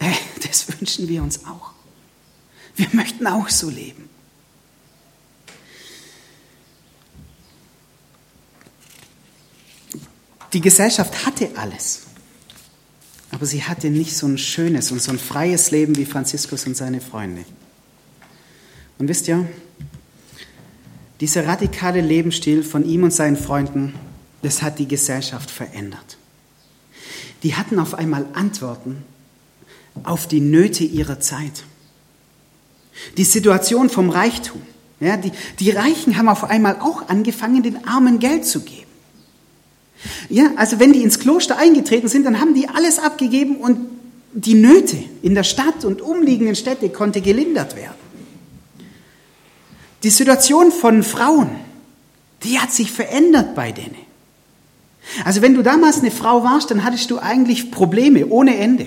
hey, 0.00 0.16
das 0.46 0.66
wünschen 0.68 1.08
wir 1.08 1.22
uns 1.22 1.44
auch. 1.44 1.72
Wir 2.74 2.88
möchten 2.92 3.26
auch 3.26 3.48
so 3.48 3.68
leben. 3.68 4.08
Die 10.52 10.60
Gesellschaft 10.60 11.26
hatte 11.26 11.50
alles, 11.56 12.02
aber 13.30 13.46
sie 13.46 13.62
hatte 13.62 13.88
nicht 13.88 14.16
so 14.16 14.26
ein 14.26 14.38
schönes 14.38 14.90
und 14.90 15.00
so 15.00 15.12
ein 15.12 15.18
freies 15.18 15.70
Leben 15.70 15.96
wie 15.96 16.06
Franziskus 16.06 16.66
und 16.66 16.76
seine 16.76 17.00
Freunde. 17.00 17.44
Und 18.98 19.06
wisst 19.06 19.28
ihr, 19.28 19.48
dieser 21.20 21.46
radikale 21.46 22.00
Lebensstil 22.00 22.64
von 22.64 22.84
ihm 22.84 23.04
und 23.04 23.12
seinen 23.12 23.36
Freunden, 23.36 23.94
das 24.42 24.62
hat 24.62 24.78
die 24.78 24.88
Gesellschaft 24.88 25.50
verändert. 25.50 26.16
Die 27.42 27.54
hatten 27.54 27.78
auf 27.78 27.94
einmal 27.94 28.26
Antworten 28.32 29.04
auf 30.04 30.26
die 30.26 30.40
Nöte 30.40 30.84
ihrer 30.84 31.20
Zeit. 31.20 31.64
Die 33.16 33.24
Situation 33.24 33.88
vom 33.90 34.10
Reichtum. 34.10 34.60
Ja, 35.00 35.16
die, 35.16 35.32
die 35.58 35.70
Reichen 35.70 36.18
haben 36.18 36.28
auf 36.28 36.44
einmal 36.44 36.76
auch 36.80 37.08
angefangen, 37.08 37.62
den 37.62 37.86
Armen 37.86 38.18
Geld 38.18 38.44
zu 38.44 38.60
geben. 38.60 38.90
Ja, 40.28 40.50
also 40.56 40.78
wenn 40.78 40.92
die 40.92 41.02
ins 41.02 41.18
Kloster 41.18 41.58
eingetreten 41.58 42.08
sind, 42.08 42.24
dann 42.24 42.40
haben 42.40 42.54
die 42.54 42.68
alles 42.68 42.98
abgegeben 42.98 43.56
und 43.56 43.78
die 44.32 44.54
Nöte 44.54 45.02
in 45.22 45.34
der 45.34 45.42
Stadt 45.42 45.84
und 45.84 46.00
umliegenden 46.00 46.54
Städte 46.54 46.88
konnte 46.90 47.20
gelindert 47.20 47.76
werden. 47.76 47.98
Die 50.02 50.10
Situation 50.10 50.70
von 50.70 51.02
Frauen, 51.02 51.50
die 52.44 52.58
hat 52.58 52.72
sich 52.72 52.90
verändert 52.92 53.54
bei 53.54 53.72
denen. 53.72 53.96
Also 55.24 55.42
wenn 55.42 55.54
du 55.54 55.62
damals 55.62 56.00
eine 56.00 56.10
Frau 56.10 56.44
warst, 56.44 56.70
dann 56.70 56.84
hattest 56.84 57.10
du 57.10 57.18
eigentlich 57.18 57.70
Probleme 57.70 58.26
ohne 58.26 58.56
Ende. 58.56 58.86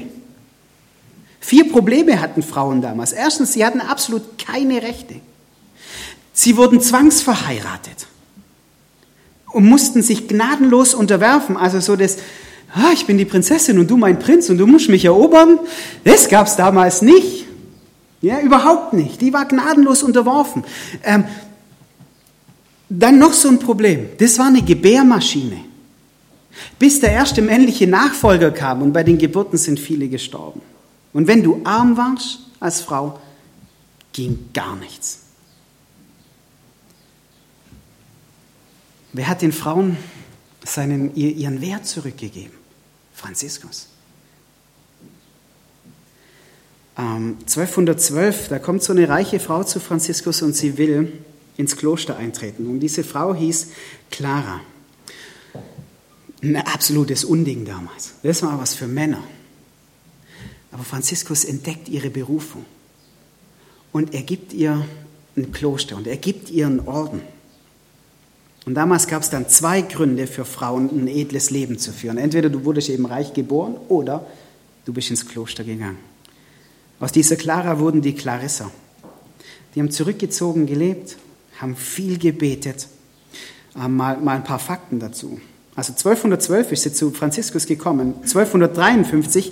Vier 1.43 1.69
Probleme 1.69 2.21
hatten 2.21 2.41
Frauen 2.41 2.81
damals. 2.81 3.11
Erstens, 3.11 3.51
sie 3.51 3.65
hatten 3.65 3.81
absolut 3.81 4.37
keine 4.37 4.81
Rechte. 4.81 5.15
Sie 6.31 6.55
wurden 6.55 6.79
zwangsverheiratet 6.79 8.07
und 9.51 9.65
mussten 9.65 10.01
sich 10.01 10.29
gnadenlos 10.29 10.93
unterwerfen. 10.93 11.57
Also 11.57 11.81
so 11.81 11.97
das, 11.97 12.15
ah, 12.73 12.91
ich 12.93 13.05
bin 13.07 13.17
die 13.17 13.25
Prinzessin 13.25 13.77
und 13.77 13.91
du 13.91 13.97
mein 13.97 14.19
Prinz 14.19 14.49
und 14.49 14.57
du 14.57 14.65
musst 14.65 14.87
mich 14.87 15.03
erobern. 15.03 15.59
Das 16.05 16.29
gab 16.29 16.47
es 16.47 16.55
damals 16.55 17.01
nicht. 17.01 17.45
Ja, 18.21 18.39
überhaupt 18.39 18.93
nicht. 18.93 19.19
Die 19.19 19.33
war 19.33 19.43
gnadenlos 19.43 20.01
unterworfen. 20.01 20.63
Ähm, 21.03 21.25
dann 22.87 23.19
noch 23.19 23.33
so 23.33 23.49
ein 23.49 23.59
Problem. 23.59 24.11
Das 24.17 24.39
war 24.39 24.47
eine 24.47 24.61
Gebärmaschine. 24.61 25.57
Bis 26.79 27.01
der 27.01 27.11
erste 27.11 27.41
männliche 27.41 27.85
Nachfolger 27.85 28.51
kam 28.51 28.81
und 28.81 28.93
bei 28.93 29.03
den 29.03 29.17
Geburten 29.17 29.57
sind 29.57 29.77
viele 29.77 30.07
gestorben. 30.07 30.61
Und 31.13 31.27
wenn 31.27 31.43
du 31.43 31.61
arm 31.63 31.95
warst 31.95 32.39
als 32.59 32.81
Frau, 32.81 33.19
ging 34.11 34.49
gar 34.53 34.75
nichts. 34.75 35.19
Wer 39.13 39.27
hat 39.27 39.43
den 39.43 39.51
Frauen 39.51 39.97
seinen, 40.65 41.15
ihren 41.15 41.61
Wert 41.61 41.85
zurückgegeben? 41.85 42.57
Franziskus. 43.13 43.87
Ähm, 46.97 47.37
1212, 47.41 48.49
da 48.49 48.59
kommt 48.59 48.83
so 48.83 48.91
eine 48.91 49.07
reiche 49.07 49.39
Frau 49.39 49.63
zu 49.63 49.79
Franziskus 49.79 50.41
und 50.41 50.55
sie 50.55 50.77
will 50.77 51.11
ins 51.57 51.77
Kloster 51.77 52.17
eintreten. 52.17 52.67
Und 52.67 52.79
diese 52.79 53.03
Frau 53.03 53.35
hieß 53.35 53.69
Clara. 54.09 54.61
Ein 56.41 56.57
absolutes 56.57 57.23
Unding 57.23 57.65
damals. 57.65 58.15
Das 58.23 58.41
war 58.41 58.59
was 58.59 58.73
für 58.73 58.87
Männer. 58.87 59.23
Aber 60.73 60.83
Franziskus 60.83 61.45
entdeckt 61.45 61.87
ihre 61.87 62.09
Berufung. 62.09 62.65
Und 63.91 64.13
er 64.13 64.23
gibt 64.23 64.53
ihr 64.53 64.85
ein 65.37 65.51
Kloster 65.51 65.95
und 65.95 66.07
er 66.07 66.17
gibt 66.17 66.49
ihr 66.49 66.65
einen 66.65 66.81
Orden. 66.81 67.21
Und 68.65 68.75
damals 68.75 69.07
gab 69.07 69.21
es 69.21 69.29
dann 69.29 69.47
zwei 69.47 69.81
Gründe 69.81 70.25
für 70.25 70.45
Frauen, 70.45 70.89
ein 70.89 71.07
edles 71.07 71.51
Leben 71.51 71.77
zu 71.77 71.91
führen. 71.91 72.17
Entweder 72.17 72.49
du 72.49 72.65
wurdest 72.65 72.89
eben 72.89 73.05
reich 73.05 73.33
geboren 73.33 73.75
oder 73.87 74.25
du 74.85 74.93
bist 74.93 75.09
ins 75.09 75.27
Kloster 75.27 75.63
gegangen. 75.63 75.97
Aus 76.99 77.11
dieser 77.11 77.35
Clara 77.35 77.79
wurden 77.79 78.01
die 78.01 78.13
Clarissa. 78.13 78.71
Die 79.75 79.79
haben 79.79 79.91
zurückgezogen 79.91 80.65
gelebt, 80.65 81.17
haben 81.59 81.75
viel 81.75 82.17
gebetet. 82.17 82.87
Äh, 83.75 83.87
mal, 83.87 84.17
mal 84.17 84.37
ein 84.37 84.43
paar 84.43 84.59
Fakten 84.59 84.99
dazu. 84.99 85.39
Also 85.75 85.91
1212 85.91 86.71
ist 86.71 86.83
sie 86.83 86.93
zu 86.93 87.11
Franziskus 87.11 87.65
gekommen. 87.65 88.13
1253 88.21 89.51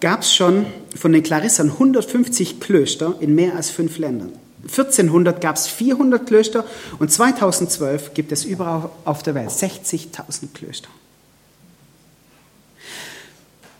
gab 0.00 0.22
es 0.22 0.34
schon 0.34 0.66
von 0.96 1.12
den 1.12 1.22
Clarissern 1.22 1.70
150 1.70 2.60
Klöster 2.60 3.14
in 3.20 3.34
mehr 3.34 3.54
als 3.56 3.70
fünf 3.70 3.98
Ländern. 3.98 4.32
1400 4.62 5.40
gab 5.40 5.56
es 5.56 5.66
400 5.66 6.26
Klöster 6.26 6.64
und 6.98 7.10
2012 7.10 8.14
gibt 8.14 8.32
es 8.32 8.44
überall 8.44 8.90
auf 9.04 9.22
der 9.22 9.34
Welt 9.34 9.50
60.000 9.50 10.52
Klöster. 10.52 10.88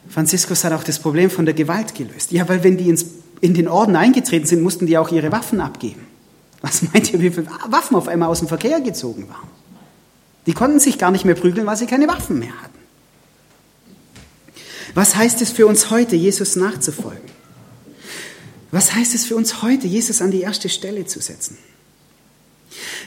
Franziskus 0.09 0.65
hat 0.65 0.73
auch 0.73 0.83
das 0.83 0.99
Problem 0.99 1.31
von 1.31 1.45
der 1.45 1.55
Gewalt 1.55 1.95
gelöst. 1.95 2.33
Ja, 2.33 2.49
weil 2.49 2.65
wenn 2.65 2.77
die 2.77 2.89
ins, 2.89 3.07
in 3.41 3.55
den 3.55 3.69
Orden 3.69 3.95
eingetreten 3.95 4.47
sind, 4.47 4.63
mussten 4.63 4.87
die 4.87 4.99
auch 4.99 5.13
ihre 5.13 5.31
Waffen 5.31 5.61
abgeben. 5.61 6.07
Was 6.63 6.83
meint 6.83 7.13
ihr, 7.13 7.21
wie 7.21 7.31
viele 7.31 7.47
Waffen 7.69 7.97
auf 7.97 8.09
einmal 8.09 8.29
aus 8.29 8.41
dem 8.41 8.49
Verkehr 8.49 8.81
gezogen 8.81 9.29
waren? 9.29 9.49
Die 10.47 10.53
konnten 10.53 10.81
sich 10.81 10.99
gar 10.99 11.11
nicht 11.11 11.25
mehr 11.25 11.35
prügeln, 11.35 11.67
weil 11.67 11.77
sie 11.77 11.87
keine 11.87 12.09
Waffen 12.09 12.39
mehr 12.39 12.53
hatten. 12.63 12.70
Was 14.95 15.17
heißt 15.17 15.41
es 15.43 15.51
für 15.51 15.67
uns 15.67 15.91
heute, 15.91 16.17
Jesus 16.17 16.57
nachzufolgen? 16.57 17.31
Was 18.71 18.95
heißt 18.95 19.15
es 19.15 19.25
für 19.25 19.37
uns 19.37 19.63
heute, 19.63 19.87
Jesus 19.87 20.23
an 20.23 20.31
die 20.31 20.43
erste 20.43 20.69
Stelle 20.69 21.07
zu 21.07 21.21
setzen? 21.21 21.59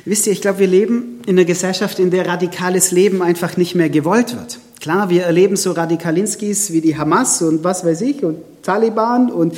Wisst 0.06 0.28
ihr, 0.28 0.34
ich 0.34 0.42
glaube, 0.42 0.60
wir 0.60 0.68
leben 0.68 1.22
in 1.26 1.38
einer 1.38 1.46
Gesellschaft, 1.46 2.00
in 2.00 2.12
der 2.12 2.28
radikales 2.28 2.92
Leben 2.92 3.22
einfach 3.22 3.56
nicht 3.56 3.76
mehr 3.76 3.90
gewollt 3.90 4.36
wird. 4.36 4.60
Klar, 4.82 5.10
wir 5.10 5.24
erleben 5.24 5.56
so 5.56 5.72
Radikalinskis 5.72 6.74
wie 6.74 6.82
die 6.82 6.98
Hamas 6.98 7.42
und 7.42 7.64
was 7.64 7.86
weiß 7.86 8.02
ich 8.02 8.24
und 8.24 8.40
Taliban 8.64 9.32
und 9.32 9.58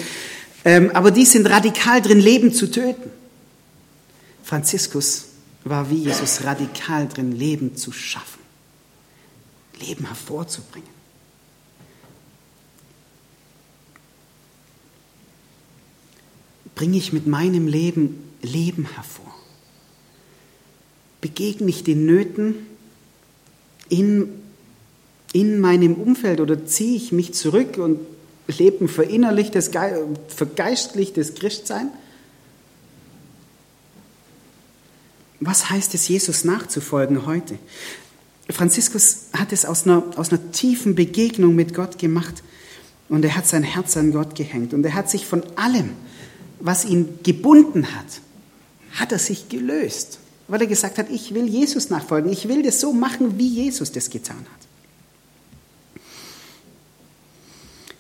ähm, 0.64 0.92
aber 0.94 1.12
die 1.12 1.26
sind 1.26 1.48
radikal 1.48 2.02
drin, 2.02 2.20
Leben 2.20 2.52
zu 2.52 2.70
töten. 2.70 3.12
Franziskus 4.44 5.26
war 5.64 5.90
wie 5.90 6.04
Jesus 6.04 6.44
radikal 6.44 7.08
drin, 7.08 7.32
Leben 7.32 7.76
zu 7.76 7.92
schaffen, 7.92 8.42
Leben 9.80 10.06
hervorzubringen. 10.06 10.95
Bringe 16.76 16.98
ich 16.98 17.14
mit 17.14 17.26
meinem 17.28 17.68
Leben 17.68 18.22
Leben 18.42 18.88
hervor? 18.94 19.34
Begegne 21.22 21.70
ich 21.70 21.84
den 21.84 22.06
Nöten 22.06 22.68
in, 23.90 24.30
in 25.34 25.60
meinem 25.60 25.96
Umfeld 25.96 26.40
oder 26.40 26.66
ziehe 26.66 26.96
ich 26.96 27.12
mich 27.12 27.34
zurück 27.34 27.78
und 27.78 28.00
lebe 28.48 28.86
ein 28.86 28.88
verinnerlichtes, 28.88 29.72
vergeistlichtes 30.28 31.36
Christsein? 31.36 31.90
Was 35.40 35.70
heißt 35.70 35.94
es, 35.94 36.08
Jesus 36.08 36.44
nachzufolgen 36.44 37.26
heute? 37.26 37.58
Franziskus 38.50 39.28
hat 39.34 39.52
es 39.52 39.66
aus 39.66 39.86
einer, 39.86 40.04
aus 40.16 40.30
einer 40.30 40.52
tiefen 40.52 40.96
Begegnung 40.96 41.56
mit 41.56 41.74
Gott 41.74 41.98
gemacht 41.98 42.44
und 43.10 43.26
er 43.26 43.36
hat 43.36 43.48
sein 43.48 43.64
Herz 43.64 43.98
an 43.98 44.12
Gott 44.12 44.36
gehängt 44.36 44.74
und 44.74 44.86
er 44.86 44.94
hat 44.94 45.10
sich 45.10 45.26
von 45.26 45.44
allem, 45.56 45.92
was 46.60 46.86
ihn 46.86 47.20
gebunden 47.24 47.96
hat, 47.96 48.22
hat 48.94 49.12
er 49.12 49.20
sich 49.20 49.50
gelöst, 49.50 50.20
weil 50.48 50.62
er 50.62 50.68
gesagt 50.68 50.98
hat, 50.98 51.10
ich 51.10 51.34
will 51.34 51.48
Jesus 51.48 51.90
nachfolgen, 51.90 52.32
ich 52.32 52.48
will 52.48 52.64
das 52.64 52.80
so 52.80 52.94
machen, 52.94 53.38
wie 53.38 53.48
Jesus 53.48 53.92
das 53.92 54.10
getan 54.10 54.38
hat. 54.38 54.66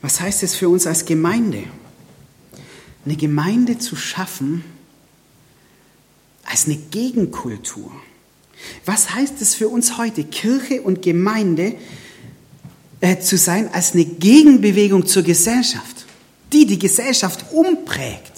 Was 0.02 0.20
heißt 0.20 0.44
es 0.44 0.56
für 0.56 0.70
uns 0.70 0.86
als 0.86 1.06
Gemeinde? 1.06 1.63
Eine 3.06 3.15
Gemeinde 3.15 3.80
zu 3.80 3.96
schaffen 3.96 4.63
als 6.46 6.65
eine 6.65 6.78
Gegenkultur. 6.78 7.91
Was 8.86 9.13
heißt 9.13 9.41
es 9.41 9.56
für 9.56 9.68
uns 9.68 9.98
heute, 9.98 10.24
Kirche 10.24 10.82
und 10.82 11.02
Gemeinde 11.02 11.76
äh, 13.02 13.20
zu 13.20 13.38
sein 13.38 13.74
als 13.74 13.94
eine 13.94 14.06
Gegenbewegung 14.06 15.06
zur 15.06 15.24
Gesellschaft, 15.24 16.06
die 16.54 16.65
die 16.65 16.80
Gesellschaft 16.80 17.46
umprägt? 17.52 18.35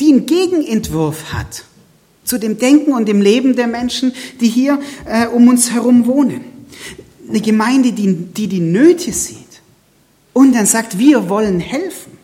Die 0.00 0.12
einen 0.12 0.26
Gegenentwurf 0.26 1.32
hat 1.32 1.64
zu 2.24 2.38
dem 2.38 2.58
Denken 2.58 2.92
und 2.92 3.06
dem 3.06 3.20
Leben 3.20 3.56
der 3.56 3.66
Menschen, 3.68 4.12
die 4.40 4.48
hier 4.48 4.80
äh, 5.06 5.26
um 5.26 5.48
uns 5.48 5.70
herum 5.70 6.06
wohnen. 6.06 6.44
Eine 7.28 7.40
Gemeinde, 7.40 7.92
die, 7.92 8.12
die 8.14 8.48
die 8.48 8.60
Nöte 8.60 9.12
sieht 9.12 9.38
und 10.32 10.54
dann 10.54 10.66
sagt, 10.66 10.98
wir 10.98 11.28
wollen 11.28 11.60
helfen. 11.60 12.16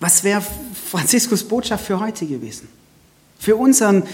Was 0.00 0.22
wäre 0.24 0.42
Franziskus 0.90 1.44
Botschaft 1.44 1.86
für 1.86 1.98
heute 1.98 2.26
gewesen? 2.26 2.68
Für 3.38 3.56
unseren 3.56 4.04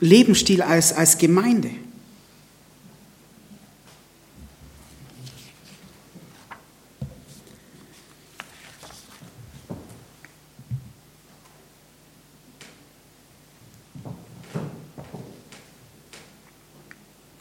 Lebensstil 0.00 0.62
als, 0.62 0.92
als 0.92 1.18
Gemeinde? 1.18 1.70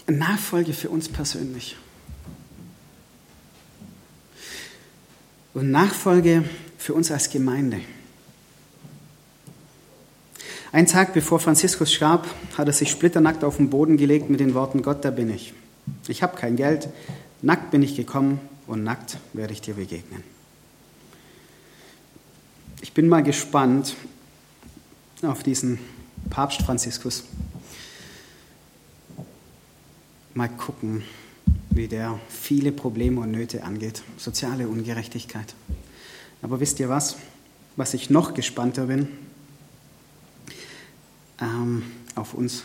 Nachfolge 0.07 0.73
für 0.73 0.89
uns 0.89 1.09
persönlich. 1.09 1.75
Und 5.53 5.71
Nachfolge 5.71 6.43
für 6.77 6.93
uns 6.93 7.11
als 7.11 7.29
Gemeinde. 7.29 7.79
Ein 10.71 10.87
Tag 10.87 11.13
bevor 11.13 11.39
Franziskus 11.39 11.93
starb, 11.93 12.27
hat 12.57 12.67
er 12.67 12.73
sich 12.73 12.91
splitternackt 12.91 13.43
auf 13.43 13.57
den 13.57 13.69
Boden 13.69 13.95
gelegt 13.95 14.29
mit 14.29 14.41
den 14.41 14.53
Worten, 14.53 14.81
Gott, 14.81 15.05
da 15.05 15.11
bin 15.11 15.33
ich. 15.33 15.53
Ich 16.07 16.21
habe 16.21 16.37
kein 16.37 16.57
Geld, 16.57 16.89
nackt 17.41 17.71
bin 17.71 17.81
ich 17.81 17.95
gekommen 17.95 18.39
und 18.67 18.83
nackt 18.83 19.17
werde 19.33 19.53
ich 19.53 19.61
dir 19.61 19.75
begegnen. 19.75 20.23
Ich 22.81 22.93
bin 22.93 23.07
mal 23.07 23.23
gespannt 23.23 23.95
auf 25.21 25.43
diesen 25.43 25.79
Papst 26.29 26.61
Franziskus 26.61 27.23
mal 30.35 30.49
gucken, 30.49 31.03
wie 31.71 31.87
der 31.87 32.19
viele 32.29 32.71
Probleme 32.71 33.21
und 33.21 33.31
Nöte 33.31 33.63
angeht, 33.63 34.03
soziale 34.17 34.67
Ungerechtigkeit. 34.67 35.55
Aber 36.41 36.59
wisst 36.59 36.79
ihr 36.79 36.89
was, 36.89 37.17
was 37.75 37.93
ich 37.93 38.09
noch 38.09 38.33
gespannter 38.33 38.85
bin? 38.85 39.07
Ähm, 41.41 41.83
auf 42.13 42.33
uns, 42.33 42.63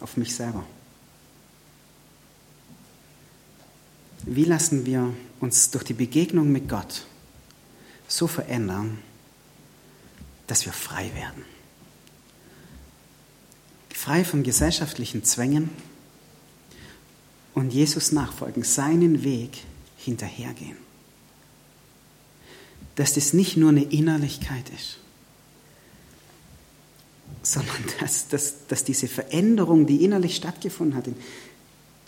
auf 0.00 0.16
mich 0.16 0.34
selber. 0.34 0.64
Wie 4.24 4.44
lassen 4.44 4.86
wir 4.86 5.12
uns 5.40 5.70
durch 5.70 5.84
die 5.84 5.94
Begegnung 5.94 6.52
mit 6.52 6.68
Gott 6.68 7.04
so 8.06 8.26
verändern, 8.26 8.98
dass 10.46 10.64
wir 10.64 10.72
frei 10.72 11.10
werden. 11.14 11.44
Frei 13.90 14.24
von 14.24 14.42
gesellschaftlichen 14.42 15.24
Zwängen 15.24 15.70
und 17.58 17.72
Jesus 17.72 18.12
nachfolgen, 18.12 18.62
seinen 18.62 19.24
Weg 19.24 19.64
hinterhergehen. 19.96 20.76
Dass 22.94 23.14
das 23.14 23.32
nicht 23.32 23.56
nur 23.56 23.70
eine 23.70 23.82
Innerlichkeit 23.82 24.70
ist, 24.70 24.98
sondern 27.42 27.76
dass, 28.00 28.28
dass, 28.28 28.66
dass 28.68 28.84
diese 28.84 29.08
Veränderung, 29.08 29.86
die 29.86 30.04
innerlich 30.04 30.36
stattgefunden 30.36 30.96
hat, 30.96 31.08
in, 31.08 31.16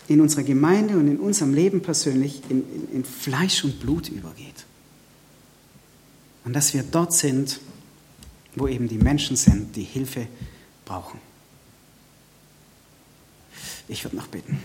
in 0.07 0.21
unserer 0.21 0.43
Gemeinde 0.43 0.97
und 0.97 1.07
in 1.07 1.19
unserem 1.19 1.53
Leben 1.53 1.81
persönlich, 1.81 2.41
in, 2.49 2.63
in, 2.73 2.91
in 2.93 3.03
Fleisch 3.03 3.65
und 3.65 3.81
Blut 3.81 4.07
übergeht. 4.07 4.65
Und 6.45 6.53
dass 6.53 6.73
wir 6.73 6.83
dort 6.83 7.13
sind, 7.13 7.59
wo 8.55 8.67
eben 8.67 8.87
die 8.87 8.97
Menschen 8.97 9.35
sind, 9.35 9.75
die 9.75 9.83
Hilfe 9.83 10.27
brauchen. 10.85 11.19
Ich 13.89 14.03
würde 14.05 14.15
noch 14.15 14.27
beten. 14.27 14.57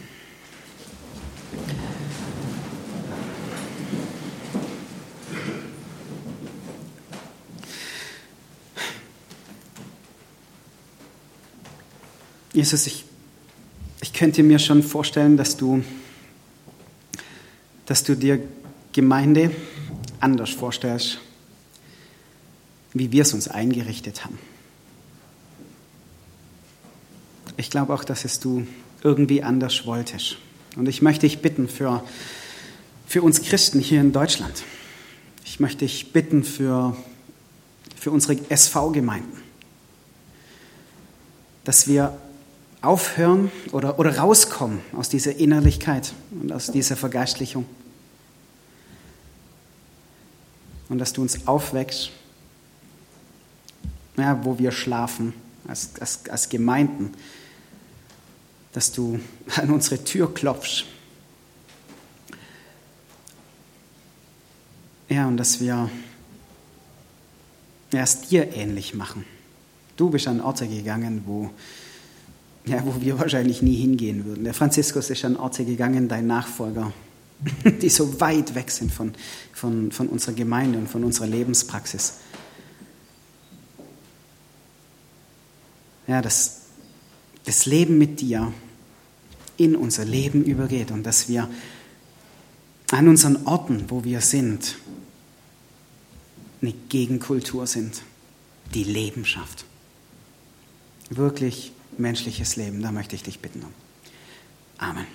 Jesus, 12.57 12.87
ich, 12.87 13.05
ich 14.01 14.15
könnte 14.15 14.43
mir 14.43 14.59
schon 14.59 14.83
vorstellen, 14.83 15.37
dass 15.37 15.59
du, 15.59 15.85
dass 17.85 18.03
du 18.03 18.17
dir 18.17 18.43
Gemeinde 18.95 19.51
anders 20.21 20.49
vorstellst, 20.49 21.19
wie 22.95 23.13
wir 23.13 23.21
es 23.21 23.35
uns 23.35 23.47
eingerichtet 23.47 24.25
haben. 24.25 24.39
Ich 27.59 27.69
glaube 27.69 27.93
auch, 27.93 28.05
dass 28.05 28.25
es 28.25 28.41
du 28.41 28.67
irgendwie 29.03 29.43
anders 29.43 29.85
wolltest. 29.85 30.39
Und 30.77 30.89
ich 30.89 31.01
möchte 31.01 31.27
dich 31.27 31.41
bitten 31.41 31.69
für, 31.69 32.05
für 33.07 33.23
uns 33.23 33.43
Christen 33.43 33.81
hier 33.81 34.01
in 34.01 34.13
Deutschland. 34.13 34.63
Ich 35.45 35.59
möchte 35.59 35.81
dich 35.87 36.13
bitten 36.13 36.45
für, 36.45 36.95
für 37.99 38.11
unsere 38.11 38.39
SV-Gemeinden, 38.51 39.43
dass 41.65 41.89
wir 41.89 42.17
aufhören 42.83 43.51
oder, 43.73 43.99
oder 43.99 44.19
rauskommen 44.19 44.81
aus 44.93 45.09
dieser 45.09 45.37
Innerlichkeit 45.37 46.13
und 46.31 46.53
aus 46.53 46.71
dieser 46.71 46.97
Vergeistlichung. 46.97 47.65
Und 50.91 50.99
dass 50.99 51.15
du 51.15 51.23
uns 51.23 51.47
aufwächst, 51.47 52.11
ja, 54.19 54.45
wo 54.45 54.59
wir 54.59 54.73
schlafen, 54.73 55.33
als, 55.67 55.91
als, 56.01 56.29
als 56.29 56.49
Gemeinden, 56.49 57.13
dass 58.77 58.93
du 58.93 59.19
an 59.57 59.71
unsere 59.71 60.05
Tür 60.05 60.35
klopfst. 60.35 60.85
Ja, 65.09 65.27
und 65.27 65.39
dass 65.39 65.61
wir 65.63 65.89
erst 67.91 68.31
dir 68.31 68.53
ähnlich 68.55 68.93
machen. 68.93 69.25
Du 69.97 70.11
bist 70.11 70.29
an 70.29 70.43
Orte 70.43 70.69
gegangen, 70.69 71.23
wo 71.25 71.51
ja, 72.67 72.85
wo 72.85 73.01
wir 73.01 73.19
wahrscheinlich 73.19 73.63
nie 73.63 73.77
hingehen 73.77 74.27
würden. 74.27 74.45
Der 74.45 74.53
Franziskus 74.53 75.09
ist 75.09 75.25
an 75.25 75.39
Orte 75.39 75.65
gegangen, 75.65 76.07
dein 76.07 76.27
Nachfolger, 76.27 76.93
die 77.81 77.89
so 77.89 78.21
weit 78.21 78.55
weg 78.55 78.71
sind 78.71 78.93
von, 78.93 79.15
von, 79.55 79.91
von 79.91 80.07
unserer 80.09 80.35
Gemeinde 80.35 80.79
und 80.79 80.91
von 80.91 81.03
unserer 81.03 81.29
Lebenspraxis. 81.29 82.19
Ja, 86.07 86.21
dass 86.21 86.61
das 87.47 87.65
Leben 87.65 87.97
mit 87.97 88.21
dir 88.21 88.53
in 89.57 89.77
unser 89.77 90.05
Leben 90.05 90.45
übergeht 90.45 90.91
und 90.91 91.05
dass 91.05 91.29
wir 91.29 91.49
an 92.91 93.09
unseren 93.09 93.47
Orten, 93.47 93.87
wo 93.89 94.05
wir 94.05 94.21
sind, 94.21 94.77
eine 96.63 96.73
Gegenkultur 96.89 97.67
sind, 97.67 98.03
die 98.75 98.85
Leben 98.85 99.25
schafft. 99.25 99.65
Wirklich 101.11 101.73
menschliches 101.99 102.57
Leben. 102.57 102.83
Da 102.83 102.93
möchte 102.93 103.15
ich 103.15 103.23
dich 103.23 103.41
bitten. 103.41 103.65
Amen. 104.79 105.07